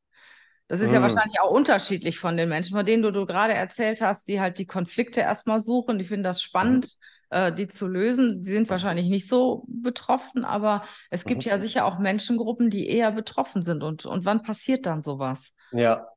Das 0.68 0.82
ist 0.82 0.88
hm. 0.88 0.96
ja 0.96 1.02
wahrscheinlich 1.04 1.40
auch 1.40 1.52
unterschiedlich 1.52 2.18
von 2.18 2.36
den 2.36 2.50
Menschen, 2.50 2.76
von 2.76 2.88
denen 2.88 3.04
du, 3.04 3.12
du 3.12 3.28
gerade 3.28 3.54
erzählt 3.54 4.02
hast, 4.02 4.28
die 4.28 4.42
halt 4.42 4.58
die 4.58 4.66
Konflikte 4.66 5.22
erstmal 5.22 5.60
suchen, 5.60 6.00
die 6.00 6.06
finden 6.06 6.24
das 6.24 6.42
spannend, 6.42 6.96
mhm. 7.30 7.38
äh, 7.38 7.52
die 7.54 7.68
zu 7.68 7.86
lösen. 7.88 8.42
Die 8.42 8.50
sind 8.50 8.68
wahrscheinlich 8.72 9.10
nicht 9.10 9.30
so 9.30 9.64
betroffen, 9.68 10.44
aber 10.44 10.82
es 11.12 11.24
gibt 11.24 11.46
mhm. 11.46 11.52
ja 11.52 11.60
sicher 11.60 11.86
auch 11.86 12.00
Menschengruppen, 12.00 12.72
die 12.72 12.90
eher 12.90 13.12
betroffen 13.12 13.62
sind. 13.62 13.84
Und, 13.84 14.08
und 14.08 14.26
wann 14.26 14.42
passiert 14.42 14.88
dann 14.88 15.04
sowas? 15.04 15.54
Ja, 15.72 16.08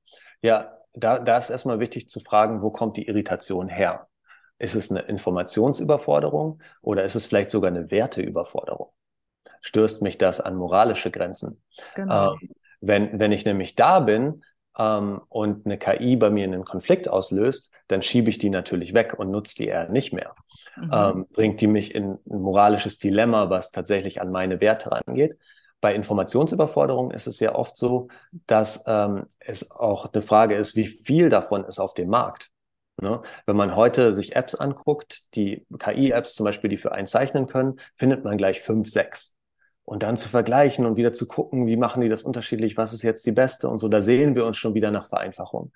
ja, 0.40 0.78
da, 0.94 1.18
da 1.18 1.36
ist 1.36 1.50
erstmal 1.50 1.78
wichtig 1.78 2.08
zu 2.08 2.20
fragen, 2.20 2.62
wo 2.62 2.70
kommt 2.70 2.96
die 2.96 3.06
Irritation 3.06 3.68
her? 3.68 4.08
Ist 4.62 4.76
es 4.76 4.92
eine 4.92 5.00
Informationsüberforderung 5.00 6.60
oder 6.82 7.02
ist 7.02 7.16
es 7.16 7.26
vielleicht 7.26 7.50
sogar 7.50 7.72
eine 7.72 7.90
Werteüberforderung? 7.90 8.92
Stößt 9.60 10.02
mich 10.02 10.18
das 10.18 10.40
an 10.40 10.54
moralische 10.54 11.10
Grenzen? 11.10 11.60
Genau. 11.96 12.34
Ähm, 12.34 12.50
wenn, 12.80 13.18
wenn 13.18 13.32
ich 13.32 13.44
nämlich 13.44 13.74
da 13.74 13.98
bin 13.98 14.44
ähm, 14.78 15.20
und 15.28 15.66
eine 15.66 15.78
KI 15.78 16.14
bei 16.14 16.30
mir 16.30 16.44
einen 16.44 16.64
Konflikt 16.64 17.08
auslöst, 17.08 17.72
dann 17.88 18.02
schiebe 18.02 18.30
ich 18.30 18.38
die 18.38 18.50
natürlich 18.50 18.94
weg 18.94 19.18
und 19.18 19.32
nutze 19.32 19.56
die 19.56 19.66
eher 19.66 19.88
nicht 19.88 20.12
mehr. 20.12 20.32
Mhm. 20.76 20.90
Ähm, 20.92 21.26
bringt 21.32 21.60
die 21.60 21.66
mich 21.66 21.92
in 21.92 22.12
ein 22.12 22.20
moralisches 22.24 23.00
Dilemma, 23.00 23.50
was 23.50 23.72
tatsächlich 23.72 24.20
an 24.20 24.30
meine 24.30 24.60
Werte 24.60 24.92
rangeht. 24.92 25.38
Bei 25.80 25.92
Informationsüberforderung 25.92 27.10
ist 27.10 27.26
es 27.26 27.40
ja 27.40 27.56
oft 27.56 27.76
so, 27.76 28.06
dass 28.46 28.84
ähm, 28.86 29.26
es 29.40 29.72
auch 29.72 30.12
eine 30.12 30.22
Frage 30.22 30.54
ist, 30.54 30.76
wie 30.76 30.86
viel 30.86 31.30
davon 31.30 31.64
ist 31.64 31.80
auf 31.80 31.94
dem 31.94 32.10
Markt. 32.10 32.52
Ne? 33.00 33.22
Wenn 33.46 33.56
man 33.56 33.74
heute 33.74 34.12
sich 34.12 34.36
Apps 34.36 34.54
anguckt, 34.54 35.34
die 35.34 35.66
KI-Apps 35.78 36.34
zum 36.34 36.44
Beispiel, 36.44 36.70
die 36.70 36.76
für 36.76 36.92
einen 36.92 37.06
zeichnen 37.06 37.46
können, 37.46 37.78
findet 37.96 38.24
man 38.24 38.36
gleich 38.36 38.60
fünf, 38.60 38.88
sechs. 38.88 39.36
und 39.84 40.04
dann 40.04 40.16
zu 40.16 40.28
vergleichen 40.28 40.86
und 40.86 40.96
wieder 40.96 41.12
zu 41.12 41.26
gucken, 41.26 41.66
wie 41.66 41.76
machen 41.76 42.02
die 42.02 42.08
das 42.08 42.22
unterschiedlich, 42.22 42.76
was 42.76 42.92
ist 42.92 43.02
jetzt 43.02 43.26
die 43.26 43.32
beste 43.32 43.68
und 43.68 43.78
so, 43.78 43.88
da 43.88 44.00
sehen 44.00 44.36
wir 44.36 44.46
uns 44.46 44.56
schon 44.56 44.74
wieder 44.74 44.90
nach 44.92 45.08
Vereinfachung. 45.08 45.72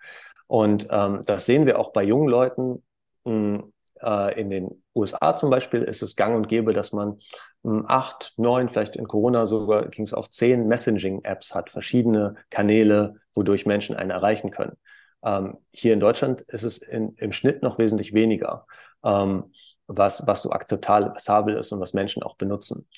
Und 0.46 0.86
ähm, 0.90 1.22
das 1.26 1.46
sehen 1.46 1.66
wir 1.66 1.78
auch 1.78 1.92
bei 1.92 2.04
jungen 2.04 2.28
Leuten. 2.28 2.84
Mh, 3.24 3.32
hm, 3.32 3.72
äh, 4.02 4.40
in 4.40 4.50
den 4.50 4.82
USA 4.94 5.34
zum 5.36 5.50
Beispiel 5.50 5.82
ist 5.82 6.02
es 6.02 6.16
gang 6.16 6.36
und 6.36 6.48
gäbe, 6.48 6.72
dass 6.72 6.92
man 6.92 7.18
mh, 7.62 7.80
hm, 7.80 7.84
acht, 7.88 8.34
neun, 8.36 8.68
vielleicht 8.68 8.96
in 8.96 9.08
Corona 9.08 9.46
sogar 9.46 9.88
ging 9.88 10.04
es 10.04 10.14
auf 10.14 10.30
zehn 10.30 10.68
Messaging-Apps 10.68 11.54
hat, 11.54 11.70
verschiedene 11.70 12.36
Kanäle, 12.50 13.16
wodurch 13.34 13.66
Menschen 13.66 13.96
einen 13.96 14.10
erreichen 14.10 14.50
können. 14.50 14.76
Ähm, 15.24 15.58
hier 15.72 15.92
in 15.92 16.00
Deutschland 16.00 16.42
ist 16.42 16.62
es 16.62 16.78
in, 16.78 17.14
im 17.16 17.32
Schnitt 17.32 17.62
noch 17.62 17.78
wesentlich 17.78 18.12
weniger, 18.12 18.66
ähm, 19.04 19.52
was, 19.86 20.26
was 20.26 20.42
so 20.42 20.50
akzeptabel 20.50 21.56
ist 21.56 21.72
und 21.72 21.80
was 21.80 21.94
Menschen 21.94 22.22
auch 22.22 22.36
benutzen. 22.36 22.88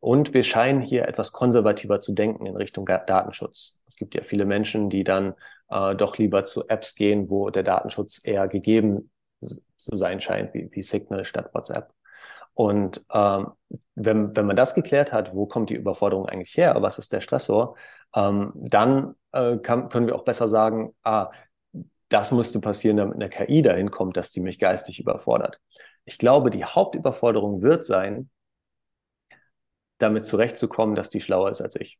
Und 0.00 0.32
wir 0.32 0.44
scheinen 0.44 0.80
hier 0.80 1.08
etwas 1.08 1.32
konservativer 1.32 1.98
zu 1.98 2.14
denken 2.14 2.46
in 2.46 2.56
Richtung 2.56 2.86
Datenschutz. 2.86 3.82
Es 3.86 3.96
gibt 3.96 4.14
ja 4.14 4.22
viele 4.22 4.44
Menschen, 4.44 4.90
die 4.90 5.02
dann 5.02 5.34
äh, 5.70 5.96
doch 5.96 6.18
lieber 6.18 6.44
zu 6.44 6.68
Apps 6.68 6.94
gehen, 6.94 7.28
wo 7.30 7.50
der 7.50 7.64
Datenschutz 7.64 8.20
eher 8.24 8.46
gegeben 8.46 9.10
zu 9.40 9.96
sein 9.96 10.20
scheint, 10.20 10.54
wie, 10.54 10.68
wie 10.72 10.82
Signal 10.82 11.24
statt 11.24 11.50
WhatsApp. 11.52 11.92
Und 12.54 13.04
ähm, 13.12 13.52
wenn, 13.94 14.36
wenn 14.36 14.46
man 14.46 14.56
das 14.56 14.74
geklärt 14.74 15.12
hat, 15.12 15.34
wo 15.34 15.46
kommt 15.46 15.70
die 15.70 15.76
Überforderung 15.76 16.26
eigentlich 16.26 16.56
her, 16.56 16.76
was 16.80 16.98
ist 16.98 17.12
der 17.12 17.20
Stressor, 17.20 17.76
ähm, 18.14 18.52
dann 18.54 19.14
äh, 19.32 19.58
kann, 19.58 19.88
können 19.88 20.06
wir 20.06 20.16
auch 20.16 20.24
besser 20.24 20.48
sagen, 20.48 20.94
ah, 21.04 21.30
das 22.08 22.32
müsste 22.32 22.60
passieren, 22.60 22.96
damit 22.96 23.14
eine 23.16 23.28
KI 23.28 23.62
dahin 23.62 23.90
kommt, 23.90 24.16
dass 24.16 24.30
die 24.30 24.40
mich 24.40 24.58
geistig 24.58 25.00
überfordert. 25.00 25.60
Ich 26.04 26.18
glaube, 26.18 26.50
die 26.50 26.64
Hauptüberforderung 26.64 27.62
wird 27.62 27.84
sein, 27.84 28.30
damit 29.98 30.24
zurechtzukommen, 30.24 30.94
dass 30.94 31.10
die 31.10 31.20
schlauer 31.20 31.50
ist 31.50 31.60
als 31.60 31.76
ich. 31.76 31.98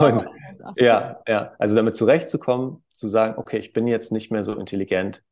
Und 0.00 0.26
ja, 0.76 1.20
ja, 1.26 1.54
also 1.58 1.74
damit 1.74 1.96
zurechtzukommen, 1.96 2.84
zu 2.92 3.08
sagen, 3.08 3.34
okay, 3.36 3.58
ich 3.58 3.72
bin 3.72 3.88
jetzt 3.88 4.12
nicht 4.12 4.30
mehr 4.30 4.44
so 4.44 4.54
intelligent 4.54 5.22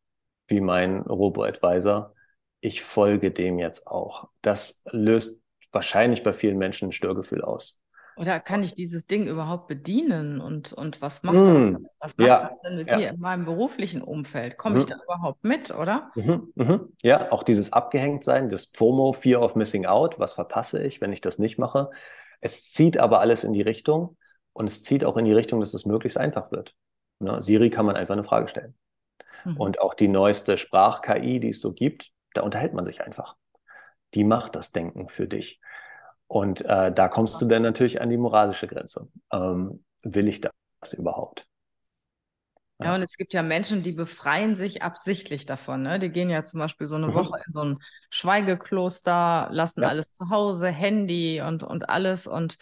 wie 0.49 0.61
mein 0.61 1.01
Robo-Advisor. 1.01 2.15
Ich 2.61 2.83
folge 2.83 3.31
dem 3.31 3.59
jetzt 3.59 3.87
auch. 3.87 4.29
Das 4.43 4.85
löst 4.91 5.41
wahrscheinlich 5.71 6.23
bei 6.23 6.33
vielen 6.33 6.59
Menschen 6.59 6.89
ein 6.89 6.93
Störgefühl 6.93 7.43
aus. 7.43 7.81
Oder 8.17 8.39
kann 8.39 8.63
ich 8.63 8.75
dieses 8.75 9.07
Ding 9.07 9.27
überhaupt 9.27 9.67
bedienen 9.67 10.41
und, 10.41 10.73
und 10.73 11.03
was 11.03 11.23
macht 11.23 11.37
mm, 11.37 11.73
das, 11.73 11.83
was 11.99 12.17
macht 12.17 12.29
ja, 12.29 12.41
das 12.49 12.61
denn 12.63 12.77
mit 12.77 12.89
ja. 12.89 12.97
mir 12.97 13.09
in 13.11 13.21
meinem 13.21 13.45
beruflichen 13.45 14.03
Umfeld? 14.03 14.57
Komme 14.57 14.77
mhm. 14.77 14.81
ich 14.83 14.87
da 14.87 14.97
überhaupt 15.03 15.43
mit, 15.43 15.75
oder? 15.75 16.13
Mhm, 16.15 16.53
mhm. 16.55 16.93
Ja, 17.03 17.33
auch 17.33 17.43
dieses 17.43 17.73
Abgehängtsein, 17.73 18.49
das 18.49 18.67
FOMO, 18.67 19.13
Fear 19.13 19.43
of 19.43 19.57
Missing 19.57 19.87
Out, 19.87 20.19
was 20.19 20.35
verpasse 20.35 20.83
ich, 20.85 21.01
wenn 21.01 21.13
ich 21.13 21.21
das 21.21 21.39
nicht 21.39 21.59
mache. 21.59 21.91
Es 22.41 22.71
zieht 22.73 22.99
aber 22.99 23.21
alles 23.21 23.43
in 23.43 23.53
die 23.53 23.63
Richtung 23.63 24.17
und 24.53 24.67
es 24.67 24.83
zieht 24.83 25.05
auch 25.05 25.17
in 25.17 25.25
die 25.25 25.33
Richtung, 25.33 25.61
dass 25.61 25.75
es 25.75 25.87
möglichst 25.87 26.19
einfach 26.19 26.53
wird. 26.53 26.75
Ne? 27.19 27.43
Siri 27.43 27.71
kann 27.71 27.87
man 27.87 27.97
einfach 27.97 28.15
eine 28.15 28.25
Frage 28.25 28.49
stellen. 28.49 28.75
Mhm. 29.45 29.57
Und 29.57 29.81
auch 29.81 29.95
die 29.95 30.09
neueste 30.09 30.57
Sprach-KI, 30.57 31.41
die 31.41 31.51
es 31.51 31.61
so 31.61 31.73
gibt, 31.73 32.13
da 32.35 32.43
unterhält 32.43 32.75
man 32.75 32.85
sich 32.85 33.03
einfach. 33.03 33.37
Die 34.15 34.25
macht 34.25 34.55
das 34.55 34.73
Denken 34.73 35.09
für 35.09 35.27
dich. 35.27 35.61
Und 36.27 36.65
äh, 36.65 36.93
da 36.93 37.09
kommst 37.09 37.41
du 37.41 37.47
dann 37.47 37.63
natürlich 37.63 38.01
an 38.01 38.11
die 38.11 38.17
moralische 38.17 38.67
Grenze. 38.67 39.09
Ähm, 39.33 39.85
will 40.03 40.29
ich 40.29 40.41
das 40.41 40.93
überhaupt? 40.93 41.47
Ja. 42.79 42.87
ja, 42.87 42.95
und 42.97 43.03
es 43.03 43.17
gibt 43.17 43.33
ja 43.33 43.43
Menschen, 43.43 43.83
die 43.83 43.93
befreien 43.93 44.57
sich 44.57 44.83
absichtlich 44.83 45.47
davon. 45.47 45.83
Ne? 45.83 45.99
Die 45.99 46.11
gehen 46.11 46.31
ja 46.31 46.45
zum 46.45 46.59
Beispiel 46.59 46.89
so 46.89 46.97
eine 46.97 47.09
mhm. 47.09 47.15
Woche 47.15 47.39
in 47.47 47.53
so 47.53 47.61
ein 47.63 47.79
Schweigekloster, 48.11 49.49
lassen 49.53 49.83
ja. 49.83 49.89
alles 49.89 50.13
zu 50.13 50.29
Hause, 50.31 50.69
Handy 50.69 51.41
und, 51.41 51.63
und 51.63 51.89
alles. 51.89 52.27
Und 52.27 52.59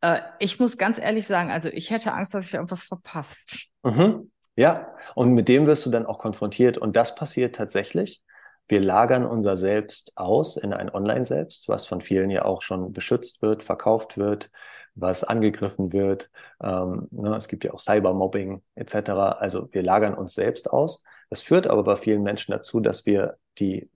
äh, 0.00 0.20
ich 0.38 0.58
muss 0.58 0.78
ganz 0.78 0.98
ehrlich 0.98 1.26
sagen, 1.26 1.50
also 1.50 1.68
ich 1.68 1.90
hätte 1.90 2.12
Angst, 2.12 2.32
dass 2.32 2.46
ich 2.46 2.54
irgendwas 2.54 2.84
verpasse. 2.84 3.36
Mhm. 3.82 4.30
Ja, 4.56 4.94
und 5.14 5.32
mit 5.32 5.48
dem 5.48 5.66
wirst 5.66 5.86
du 5.86 5.90
dann 5.90 6.06
auch 6.06 6.18
konfrontiert. 6.18 6.78
Und 6.78 6.96
das 6.96 7.14
passiert 7.14 7.54
tatsächlich 7.56 8.22
wir 8.70 8.80
lagern 8.80 9.26
unser 9.26 9.56
Selbst 9.56 10.16
aus 10.16 10.56
in 10.56 10.72
ein 10.72 10.90
Online-Selbst, 10.90 11.68
was 11.68 11.86
von 11.86 12.00
vielen 12.00 12.30
ja 12.30 12.44
auch 12.44 12.62
schon 12.62 12.92
beschützt 12.92 13.42
wird, 13.42 13.64
verkauft 13.64 14.16
wird, 14.16 14.50
was 14.94 15.24
angegriffen 15.24 15.92
wird. 15.92 16.30
Ähm, 16.62 17.08
ne, 17.10 17.34
es 17.36 17.48
gibt 17.48 17.64
ja 17.64 17.72
auch 17.72 17.80
Cybermobbing 17.80 18.62
etc. 18.76 19.10
Also 19.38 19.68
wir 19.72 19.82
lagern 19.82 20.14
uns 20.14 20.34
selbst 20.34 20.70
aus. 20.70 21.02
Das 21.30 21.42
führt 21.42 21.66
aber 21.66 21.82
bei 21.82 21.96
vielen 21.96 22.22
Menschen 22.22 22.52
dazu, 22.52 22.78
dass 22.78 23.06
wir 23.06 23.38
die, 23.58 23.90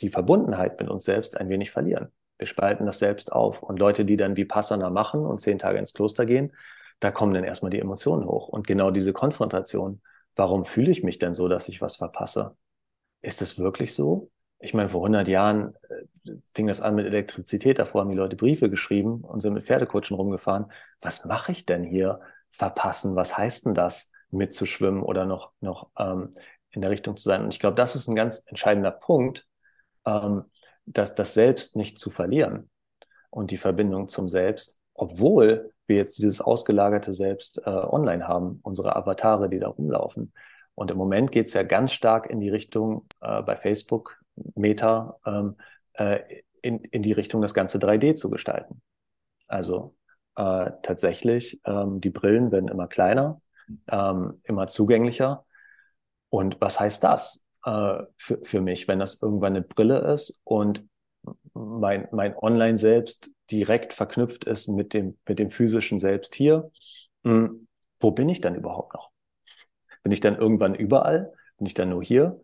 die 0.00 0.10
Verbundenheit 0.10 0.78
mit 0.78 0.90
uns 0.90 1.04
selbst 1.04 1.38
ein 1.38 1.48
wenig 1.48 1.70
verlieren. 1.70 2.08
Wir 2.36 2.46
spalten 2.46 2.84
das 2.84 2.98
selbst 2.98 3.32
auf. 3.32 3.62
Und 3.62 3.78
Leute, 3.78 4.04
die 4.04 4.18
dann 4.18 4.36
wie 4.36 4.44
Passana 4.44 4.90
machen 4.90 5.24
und 5.24 5.40
zehn 5.40 5.58
Tage 5.58 5.78
ins 5.78 5.94
Kloster 5.94 6.26
gehen, 6.26 6.52
da 7.00 7.10
kommen 7.10 7.32
dann 7.32 7.44
erstmal 7.44 7.70
die 7.70 7.80
Emotionen 7.80 8.26
hoch. 8.26 8.48
Und 8.48 8.66
genau 8.66 8.90
diese 8.90 9.14
Konfrontation, 9.14 10.02
warum 10.36 10.66
fühle 10.66 10.90
ich 10.90 11.02
mich 11.02 11.18
denn 11.18 11.34
so, 11.34 11.48
dass 11.48 11.68
ich 11.68 11.80
was 11.80 11.96
verpasse? 11.96 12.56
Ist 13.22 13.40
das 13.40 13.58
wirklich 13.58 13.94
so? 13.94 14.30
Ich 14.60 14.74
meine, 14.74 14.88
vor 14.88 15.00
100 15.00 15.28
Jahren 15.28 15.74
äh, 15.88 16.32
fing 16.54 16.66
das 16.66 16.80
an 16.80 16.94
mit 16.94 17.06
Elektrizität. 17.06 17.78
Davor 17.78 18.02
haben 18.02 18.10
die 18.10 18.16
Leute 18.16 18.36
Briefe 18.36 18.70
geschrieben 18.70 19.20
und 19.22 19.40
sind 19.40 19.54
mit 19.54 19.64
Pferdekutschen 19.64 20.16
rumgefahren. 20.16 20.72
Was 21.00 21.24
mache 21.24 21.52
ich 21.52 21.64
denn 21.66 21.84
hier? 21.84 22.20
Verpassen? 22.50 23.14
Was 23.14 23.36
heißt 23.36 23.66
denn 23.66 23.74
das, 23.74 24.10
mitzuschwimmen 24.30 25.02
oder 25.02 25.26
noch, 25.26 25.52
noch 25.60 25.90
ähm, 25.98 26.34
in 26.70 26.80
der 26.80 26.90
Richtung 26.90 27.16
zu 27.16 27.24
sein? 27.24 27.44
Und 27.44 27.52
ich 27.52 27.60
glaube, 27.60 27.76
das 27.76 27.94
ist 27.94 28.08
ein 28.08 28.16
ganz 28.16 28.44
entscheidender 28.46 28.90
Punkt, 28.90 29.46
ähm, 30.06 30.44
dass 30.86 31.14
das 31.14 31.34
Selbst 31.34 31.76
nicht 31.76 31.98
zu 31.98 32.10
verlieren 32.10 32.70
und 33.30 33.50
die 33.50 33.56
Verbindung 33.56 34.08
zum 34.08 34.28
Selbst, 34.28 34.80
obwohl 34.94 35.72
wir 35.86 35.96
jetzt 35.96 36.18
dieses 36.18 36.40
ausgelagerte 36.40 37.12
Selbst 37.12 37.58
äh, 37.64 37.70
online 37.70 38.26
haben, 38.26 38.60
unsere 38.62 38.96
Avatare, 38.96 39.48
die 39.48 39.58
da 39.58 39.68
rumlaufen. 39.68 40.32
Und 40.78 40.92
im 40.92 40.96
Moment 40.96 41.32
geht 41.32 41.48
es 41.48 41.54
ja 41.54 41.64
ganz 41.64 41.92
stark 41.92 42.30
in 42.30 42.38
die 42.38 42.50
Richtung 42.50 43.08
äh, 43.20 43.42
bei 43.42 43.56
Facebook, 43.56 44.20
Meta, 44.54 45.18
ähm, 45.26 45.56
äh, 45.94 46.20
in, 46.62 46.78
in 46.84 47.02
die 47.02 47.10
Richtung, 47.10 47.42
das 47.42 47.52
Ganze 47.52 47.78
3D 47.78 48.14
zu 48.14 48.30
gestalten. 48.30 48.80
Also 49.48 49.96
äh, 50.36 50.70
tatsächlich, 50.84 51.60
ähm, 51.64 52.00
die 52.00 52.10
Brillen 52.10 52.52
werden 52.52 52.68
immer 52.68 52.86
kleiner, 52.86 53.40
ähm, 53.88 54.36
immer 54.44 54.68
zugänglicher. 54.68 55.44
Und 56.28 56.60
was 56.60 56.78
heißt 56.78 57.02
das 57.02 57.44
äh, 57.64 58.04
für, 58.16 58.38
für 58.44 58.60
mich, 58.60 58.86
wenn 58.86 59.00
das 59.00 59.20
irgendwann 59.20 59.56
eine 59.56 59.62
Brille 59.62 59.98
ist 60.12 60.40
und 60.44 60.86
mein, 61.54 62.06
mein 62.12 62.36
Online-Selbst 62.36 63.32
direkt 63.50 63.94
verknüpft 63.94 64.44
ist 64.44 64.68
mit 64.68 64.94
dem, 64.94 65.18
mit 65.26 65.40
dem 65.40 65.50
physischen 65.50 65.98
Selbst 65.98 66.36
hier? 66.36 66.70
Hm, 67.24 67.66
wo 67.98 68.12
bin 68.12 68.28
ich 68.28 68.40
dann 68.40 68.54
überhaupt 68.54 68.94
noch? 68.94 69.10
Bin 70.02 70.12
ich 70.12 70.20
dann 70.20 70.36
irgendwann 70.36 70.74
überall? 70.74 71.32
Bin 71.56 71.66
ich 71.66 71.74
dann 71.74 71.90
nur 71.90 72.02
hier? 72.02 72.40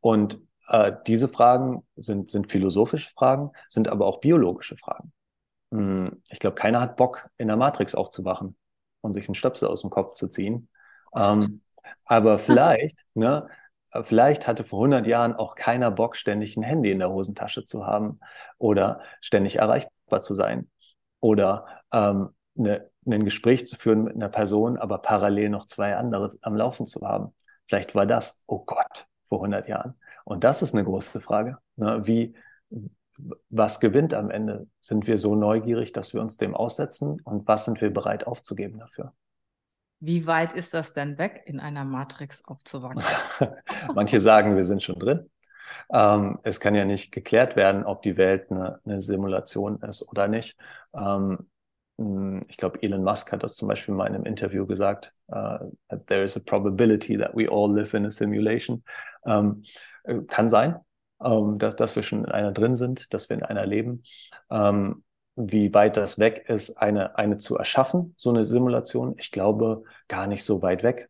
Und 0.00 0.38
äh, 0.68 0.92
diese 1.06 1.28
Fragen 1.28 1.86
sind, 1.96 2.30
sind 2.30 2.50
philosophische 2.50 3.10
Fragen, 3.12 3.50
sind 3.68 3.88
aber 3.88 4.06
auch 4.06 4.20
biologische 4.20 4.76
Fragen. 4.76 5.12
Hm, 5.70 6.22
ich 6.30 6.38
glaube, 6.38 6.56
keiner 6.56 6.80
hat 6.80 6.96
Bock, 6.96 7.28
in 7.36 7.48
der 7.48 7.56
Matrix 7.56 7.94
aufzuwachen 7.94 8.56
und 9.00 9.12
sich 9.12 9.28
einen 9.28 9.34
Stöpsel 9.34 9.68
aus 9.68 9.82
dem 9.82 9.90
Kopf 9.90 10.14
zu 10.14 10.28
ziehen. 10.28 10.68
Ähm, 11.14 11.62
aber 12.04 12.38
vielleicht, 12.38 13.04
ne, 13.14 13.48
vielleicht 14.02 14.46
hatte 14.46 14.64
vor 14.64 14.80
100 14.80 15.06
Jahren 15.06 15.34
auch 15.34 15.54
keiner 15.54 15.90
Bock, 15.90 16.16
ständig 16.16 16.56
ein 16.56 16.62
Handy 16.62 16.90
in 16.90 16.98
der 16.98 17.10
Hosentasche 17.10 17.64
zu 17.64 17.86
haben 17.86 18.20
oder 18.58 19.00
ständig 19.20 19.56
erreichbar 19.56 20.20
zu 20.20 20.34
sein 20.34 20.70
oder 21.20 21.66
ähm, 21.92 22.30
eine, 22.56 22.90
ein 23.06 23.24
Gespräch 23.24 23.66
zu 23.66 23.76
führen 23.76 24.04
mit 24.04 24.14
einer 24.14 24.28
Person, 24.28 24.76
aber 24.76 24.98
parallel 24.98 25.50
noch 25.50 25.66
zwei 25.66 25.96
andere 25.96 26.30
am 26.42 26.56
Laufen 26.56 26.86
zu 26.86 27.06
haben. 27.06 27.34
Vielleicht 27.66 27.94
war 27.94 28.06
das, 28.06 28.44
oh 28.46 28.64
Gott, 28.64 29.06
vor 29.26 29.38
100 29.38 29.68
Jahren. 29.68 29.94
Und 30.24 30.44
das 30.44 30.62
ist 30.62 30.74
eine 30.74 30.84
große 30.84 31.20
Frage. 31.20 31.58
Ne? 31.76 32.06
Wie, 32.06 32.34
was 33.50 33.80
gewinnt 33.80 34.14
am 34.14 34.30
Ende? 34.30 34.66
Sind 34.80 35.06
wir 35.06 35.18
so 35.18 35.34
neugierig, 35.34 35.92
dass 35.92 36.14
wir 36.14 36.20
uns 36.20 36.36
dem 36.36 36.54
aussetzen? 36.54 37.20
Und 37.22 37.46
was 37.46 37.64
sind 37.64 37.80
wir 37.80 37.92
bereit 37.92 38.26
aufzugeben 38.26 38.78
dafür? 38.78 39.12
Wie 40.00 40.26
weit 40.26 40.52
ist 40.52 40.74
das 40.74 40.92
denn 40.92 41.18
weg, 41.18 41.42
in 41.46 41.60
einer 41.60 41.84
Matrix 41.84 42.44
aufzuwachsen? 42.44 43.48
Manche 43.94 44.20
sagen, 44.20 44.56
wir 44.56 44.64
sind 44.64 44.82
schon 44.82 44.98
drin. 44.98 45.30
Ähm, 45.90 46.38
es 46.42 46.60
kann 46.60 46.74
ja 46.74 46.84
nicht 46.84 47.12
geklärt 47.12 47.56
werden, 47.56 47.84
ob 47.84 48.02
die 48.02 48.16
Welt 48.16 48.50
eine, 48.50 48.80
eine 48.84 49.00
Simulation 49.00 49.80
ist 49.80 50.06
oder 50.08 50.28
nicht. 50.28 50.58
Ähm, 50.94 51.38
hm, 51.38 51.46
ich 51.96 52.56
glaube, 52.56 52.82
Elon 52.82 53.04
Musk 53.04 53.30
hat 53.30 53.44
das 53.44 53.54
zum 53.54 53.68
Beispiel 53.68 53.94
mal 53.94 54.06
in 54.06 54.14
einem 54.14 54.24
Interview 54.24 54.66
gesagt, 54.66 55.12
uh, 55.28 55.58
there 56.08 56.24
is 56.24 56.36
a 56.36 56.40
probability 56.40 57.16
that 57.16 57.34
we 57.34 57.48
all 57.48 57.72
live 57.72 57.94
in 57.94 58.04
a 58.06 58.10
simulation. 58.10 58.82
Ähm, 59.24 59.62
äh, 60.02 60.20
kann 60.26 60.48
sein, 60.48 60.76
ähm, 61.22 61.58
dass, 61.58 61.76
dass 61.76 61.94
wir 61.94 62.02
schon 62.02 62.24
in 62.24 62.32
einer 62.32 62.50
drin 62.50 62.74
sind, 62.74 63.14
dass 63.14 63.28
wir 63.28 63.36
in 63.36 63.44
einer 63.44 63.64
leben. 63.64 64.02
Ähm, 64.50 65.04
wie 65.36 65.72
weit 65.74 65.96
das 65.96 66.18
weg 66.18 66.44
ist, 66.48 66.76
eine, 66.78 67.16
eine 67.16 67.38
zu 67.38 67.56
erschaffen, 67.56 68.14
so 68.16 68.30
eine 68.30 68.44
Simulation, 68.44 69.14
ich 69.18 69.30
glaube 69.30 69.84
gar 70.08 70.26
nicht 70.26 70.44
so 70.44 70.62
weit 70.62 70.82
weg. 70.82 71.08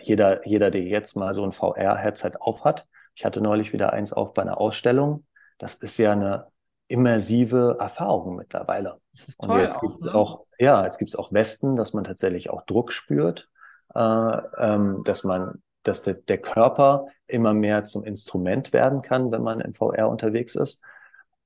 Jeder, 0.00 0.46
jeder, 0.46 0.70
der 0.70 0.82
jetzt 0.82 1.16
mal 1.16 1.32
so 1.32 1.44
ein 1.44 1.52
VR-Headset 1.52 2.32
aufhat, 2.40 2.88
ich 3.14 3.24
hatte 3.24 3.40
neulich 3.40 3.72
wieder 3.72 3.92
eins 3.92 4.12
auf 4.12 4.32
bei 4.32 4.42
einer 4.42 4.58
Ausstellung, 4.58 5.26
das 5.58 5.74
ist 5.74 5.98
ja 5.98 6.12
eine 6.12 6.46
immersive 6.90 7.76
Erfahrungen 7.78 8.36
mittlerweile. 8.36 9.00
Und 9.38 9.56
jetzt 9.58 9.80
gibt 9.80 10.00
es 10.00 10.06
ne? 10.06 10.14
auch, 10.14 10.44
ja, 10.58 10.84
jetzt 10.84 10.98
gibt 10.98 11.10
es 11.10 11.16
auch 11.16 11.32
Westen, 11.32 11.76
dass 11.76 11.94
man 11.94 12.02
tatsächlich 12.02 12.50
auch 12.50 12.62
Druck 12.62 12.90
spürt, 12.90 13.48
äh, 13.94 14.00
ähm, 14.00 15.02
dass 15.04 15.22
man, 15.22 15.62
dass 15.84 16.02
der, 16.02 16.14
der 16.14 16.38
Körper 16.38 17.06
immer 17.28 17.54
mehr 17.54 17.84
zum 17.84 18.02
Instrument 18.02 18.72
werden 18.72 19.02
kann, 19.02 19.30
wenn 19.30 19.42
man 19.42 19.60
in 19.60 19.72
VR 19.72 20.08
unterwegs 20.08 20.56
ist. 20.56 20.84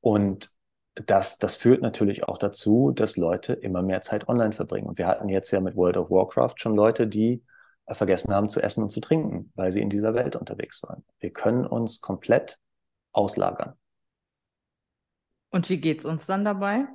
Und 0.00 0.48
das, 0.94 1.36
das 1.36 1.56
führt 1.56 1.82
natürlich 1.82 2.24
auch 2.24 2.38
dazu, 2.38 2.92
dass 2.92 3.18
Leute 3.18 3.52
immer 3.52 3.82
mehr 3.82 4.00
Zeit 4.00 4.28
online 4.28 4.52
verbringen. 4.52 4.88
Und 4.88 4.96
wir 4.96 5.06
hatten 5.06 5.28
jetzt 5.28 5.50
ja 5.50 5.60
mit 5.60 5.76
World 5.76 5.98
of 5.98 6.10
Warcraft 6.10 6.54
schon 6.56 6.74
Leute, 6.74 7.06
die 7.06 7.44
vergessen 7.86 8.32
haben 8.32 8.48
zu 8.48 8.62
essen 8.62 8.82
und 8.82 8.90
zu 8.90 9.00
trinken, 9.00 9.52
weil 9.56 9.70
sie 9.70 9.82
in 9.82 9.90
dieser 9.90 10.14
Welt 10.14 10.36
unterwegs 10.36 10.82
waren. 10.84 11.04
Wir 11.20 11.34
können 11.34 11.66
uns 11.66 12.00
komplett 12.00 12.58
auslagern. 13.12 13.74
Und 15.54 15.68
wie 15.68 15.80
geht 15.80 16.00
es 16.00 16.04
uns 16.04 16.26
dann 16.26 16.44
dabei? 16.44 16.88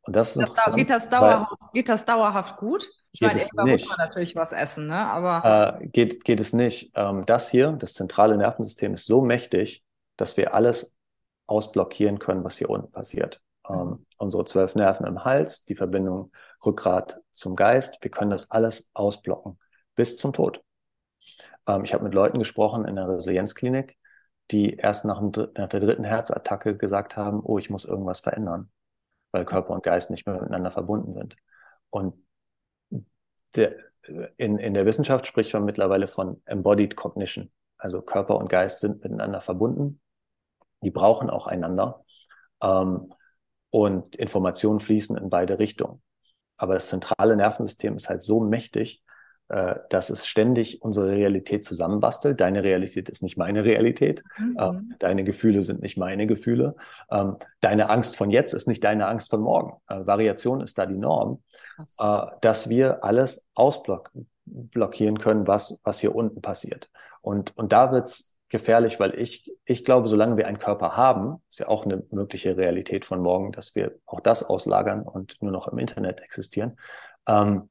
Und 0.00 0.16
das 0.16 0.34
ist 0.34 0.50
das, 0.56 0.74
geht, 0.74 0.88
das 0.88 1.10
dauerhaft, 1.10 1.52
geht 1.74 1.90
das 1.90 2.06
dauerhaft 2.06 2.56
gut? 2.56 2.88
Ich 3.12 3.20
meine, 3.20 3.38
irgendwann 3.38 3.70
muss 3.72 3.86
man 3.86 3.98
natürlich 3.98 4.34
was 4.34 4.52
essen, 4.52 4.86
ne? 4.86 4.96
aber. 4.96 5.80
Äh, 5.82 5.88
geht, 5.88 6.24
geht 6.24 6.40
es 6.40 6.54
nicht. 6.54 6.92
Ähm, 6.94 7.26
das 7.26 7.50
hier, 7.50 7.72
das 7.72 7.92
zentrale 7.92 8.38
Nervensystem, 8.38 8.94
ist 8.94 9.04
so 9.04 9.20
mächtig, 9.20 9.84
dass 10.16 10.38
wir 10.38 10.54
alles 10.54 10.96
ausblockieren 11.44 12.18
können, 12.18 12.44
was 12.44 12.56
hier 12.56 12.70
unten 12.70 12.90
passiert. 12.92 13.42
Ähm, 13.68 14.06
unsere 14.16 14.46
zwölf 14.46 14.74
Nerven 14.74 15.04
im 15.04 15.26
Hals, 15.26 15.66
die 15.66 15.74
Verbindung 15.74 16.32
Rückgrat 16.64 17.20
zum 17.32 17.56
Geist, 17.56 17.98
wir 18.00 18.10
können 18.10 18.30
das 18.30 18.50
alles 18.50 18.90
ausblocken 18.94 19.58
bis 19.94 20.16
zum 20.16 20.32
Tod. 20.32 20.62
Ähm, 21.66 21.84
ich 21.84 21.92
habe 21.92 22.04
mit 22.04 22.14
Leuten 22.14 22.38
gesprochen 22.38 22.86
in 22.86 22.96
der 22.96 23.06
Resilienzklinik, 23.06 23.97
die 24.50 24.76
erst 24.76 25.04
nach, 25.04 25.18
dem, 25.18 25.32
nach 25.56 25.68
der 25.68 25.80
dritten 25.80 26.04
Herzattacke 26.04 26.76
gesagt 26.76 27.16
haben, 27.16 27.40
oh, 27.42 27.58
ich 27.58 27.70
muss 27.70 27.84
irgendwas 27.84 28.20
verändern, 28.20 28.70
weil 29.32 29.44
Körper 29.44 29.74
und 29.74 29.82
Geist 29.82 30.10
nicht 30.10 30.26
mehr 30.26 30.36
miteinander 30.36 30.70
verbunden 30.70 31.12
sind. 31.12 31.36
Und 31.90 32.14
der, 33.54 33.76
in, 34.36 34.58
in 34.58 34.74
der 34.74 34.86
Wissenschaft 34.86 35.26
spricht 35.26 35.52
man 35.52 35.64
mittlerweile 35.64 36.06
von 36.06 36.40
Embodied 36.46 36.96
Cognition. 36.96 37.50
Also 37.76 38.02
Körper 38.02 38.36
und 38.38 38.48
Geist 38.48 38.80
sind 38.80 39.02
miteinander 39.02 39.40
verbunden. 39.40 40.00
Die 40.82 40.90
brauchen 40.90 41.30
auch 41.30 41.46
einander. 41.46 42.04
Ähm, 42.62 43.12
und 43.70 44.16
Informationen 44.16 44.80
fließen 44.80 45.16
in 45.16 45.30
beide 45.30 45.58
Richtungen. 45.58 46.02
Aber 46.56 46.74
das 46.74 46.88
zentrale 46.88 47.36
Nervensystem 47.36 47.96
ist 47.96 48.08
halt 48.08 48.22
so 48.22 48.40
mächtig, 48.40 49.04
äh, 49.48 49.76
dass 49.88 50.10
es 50.10 50.26
ständig 50.26 50.82
unsere 50.82 51.10
Realität 51.10 51.64
zusammenbastelt. 51.64 52.40
Deine 52.40 52.62
Realität 52.62 53.08
ist 53.08 53.22
nicht 53.22 53.38
meine 53.38 53.64
Realität. 53.64 54.22
Mhm. 54.38 54.56
Äh, 54.58 54.96
deine 54.98 55.24
Gefühle 55.24 55.62
sind 55.62 55.80
nicht 55.80 55.96
meine 55.96 56.26
Gefühle. 56.26 56.76
Ähm, 57.10 57.36
deine 57.60 57.88
Angst 57.88 58.16
von 58.16 58.30
jetzt 58.30 58.52
ist 58.52 58.68
nicht 58.68 58.84
deine 58.84 59.06
Angst 59.06 59.30
von 59.30 59.40
morgen. 59.40 59.80
Äh, 59.88 60.06
Variation 60.06 60.60
ist 60.60 60.76
da 60.76 60.84
die 60.84 60.98
Norm, 60.98 61.42
äh, 61.98 62.26
dass 62.42 62.68
wir 62.68 63.04
alles 63.04 63.48
ausblockieren 63.54 65.18
können, 65.18 65.46
was, 65.46 65.80
was 65.82 65.98
hier 65.98 66.14
unten 66.14 66.42
passiert. 66.42 66.90
Und, 67.22 67.56
und 67.56 67.72
da 67.72 67.90
wird's 67.90 68.38
gefährlich, 68.50 69.00
weil 69.00 69.18
ich, 69.18 69.50
ich 69.64 69.82
glaube, 69.82 70.08
solange 70.08 70.36
wir 70.36 70.46
einen 70.46 70.58
Körper 70.58 70.96
haben, 70.96 71.42
ist 71.48 71.60
ja 71.60 71.68
auch 71.68 71.84
eine 71.84 72.02
mögliche 72.10 72.56
Realität 72.56 73.04
von 73.04 73.22
morgen, 73.22 73.52
dass 73.52 73.74
wir 73.74 73.98
auch 74.04 74.20
das 74.20 74.42
auslagern 74.42 75.02
und 75.02 75.40
nur 75.40 75.52
noch 75.52 75.68
im 75.68 75.78
Internet 75.78 76.20
existieren, 76.20 76.78
ähm, 77.26 77.68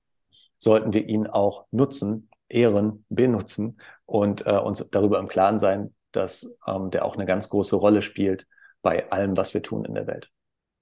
sollten 0.58 0.94
wir 0.94 1.06
ihn 1.08 1.28
auch 1.28 1.66
nutzen, 1.72 2.30
ehren, 2.50 3.06
benutzen 3.10 3.80
und 4.06 4.46
äh, 4.46 4.58
uns 4.58 4.90
darüber 4.90 5.20
im 5.20 5.28
Klaren 5.28 5.60
sein, 5.60 5.94
dass 6.12 6.60
ähm, 6.66 6.90
der 6.92 7.06
auch 7.06 7.16
eine 7.16 7.26
ganz 7.26 7.50
große 7.50 7.76
Rolle 7.76 8.02
spielt 8.02 8.48
bei 8.82 9.12
allem, 9.12 9.38
was 9.38 9.54
wir 9.54 9.62
tun 9.62 9.86
in 9.86 9.96
der 9.96 10.08
Welt. 10.08 10.32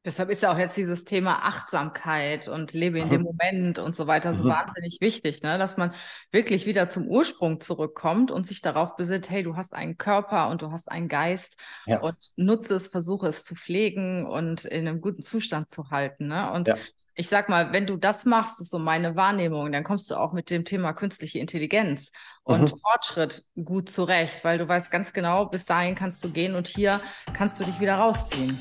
Deshalb 0.06 0.30
ist 0.30 0.44
ja 0.44 0.54
auch 0.54 0.60
jetzt 0.60 0.78
dieses 0.78 1.04
Thema 1.04 1.40
Achtsamkeit 1.42 2.48
und 2.48 2.74
lebe 2.74 3.00
in 3.00 3.08
mhm. 3.08 3.10
dem 3.10 3.22
Moment 3.24 3.80
und 3.80 3.96
so 3.96 4.06
weiter 4.06 4.38
so 4.38 4.44
mhm. 4.44 4.50
wahnsinnig 4.50 5.00
wichtig, 5.02 5.42
ne? 5.42 5.58
dass 5.58 5.78
man 5.78 5.96
wirklich 6.32 6.68
wieder 6.68 6.88
zum 6.88 7.08
Ursprung 7.08 7.60
zurückkommt 7.60 8.30
und 8.30 8.46
sich 8.46 8.62
darauf 8.62 8.96
besinnt, 8.98 9.32
hey, 9.32 9.42
du 9.42 9.56
hast 9.56 9.74
einen 9.74 9.98
Körper 9.98 10.50
und 10.50 10.62
du 10.62 10.72
hast 10.72 10.92
einen 10.92 11.08
Geist 11.08 11.58
ja. 11.88 12.02
und 12.02 12.16
nutze 12.36 12.76
es, 12.76 12.88
versuche 12.88 13.28
es 13.28 13.44
zu 13.44 13.56
pflegen 13.56 14.28
und 14.28 14.66
in 14.66 14.88
einem 14.88 15.02
guten 15.02 15.24
Zustand 15.24 15.72
zu 15.72 15.90
halten. 15.90 16.28
Ne? 16.28 16.52
Und 16.52 16.68
ja. 16.68 16.76
Ich 17.16 17.30
sag 17.30 17.48
mal, 17.48 17.72
wenn 17.72 17.88
du 17.88 17.96
das 17.96 18.26
machst, 18.26 18.60
ist 18.60 18.70
so 18.70 18.78
meine 18.78 19.16
Wahrnehmung, 19.16 19.72
dann 19.72 19.84
kommst 19.84 20.12
du 20.12 20.16
auch 20.16 20.34
mit 20.34 20.50
dem 20.50 20.66
Thema 20.66 20.94
künstliche 20.94 21.40
Intelligenz 21.40 22.12
und 22.44 22.74
mhm. 22.74 22.80
Fortschritt 22.80 23.44
gut 23.56 23.90
zurecht, 23.90 24.44
weil 24.44 24.58
du 24.58 24.68
weißt 24.68 24.92
ganz 24.92 25.14
genau, 25.14 25.46
bis 25.46 25.66
dahin 25.66 25.96
kannst 25.96 26.24
du 26.24 26.30
gehen 26.30 26.56
und 26.56 26.68
hier 26.68 27.00
kannst 27.34 27.60
du 27.60 27.64
dich 27.64 27.80
wieder 27.80 27.96
rausziehen. 27.96 28.60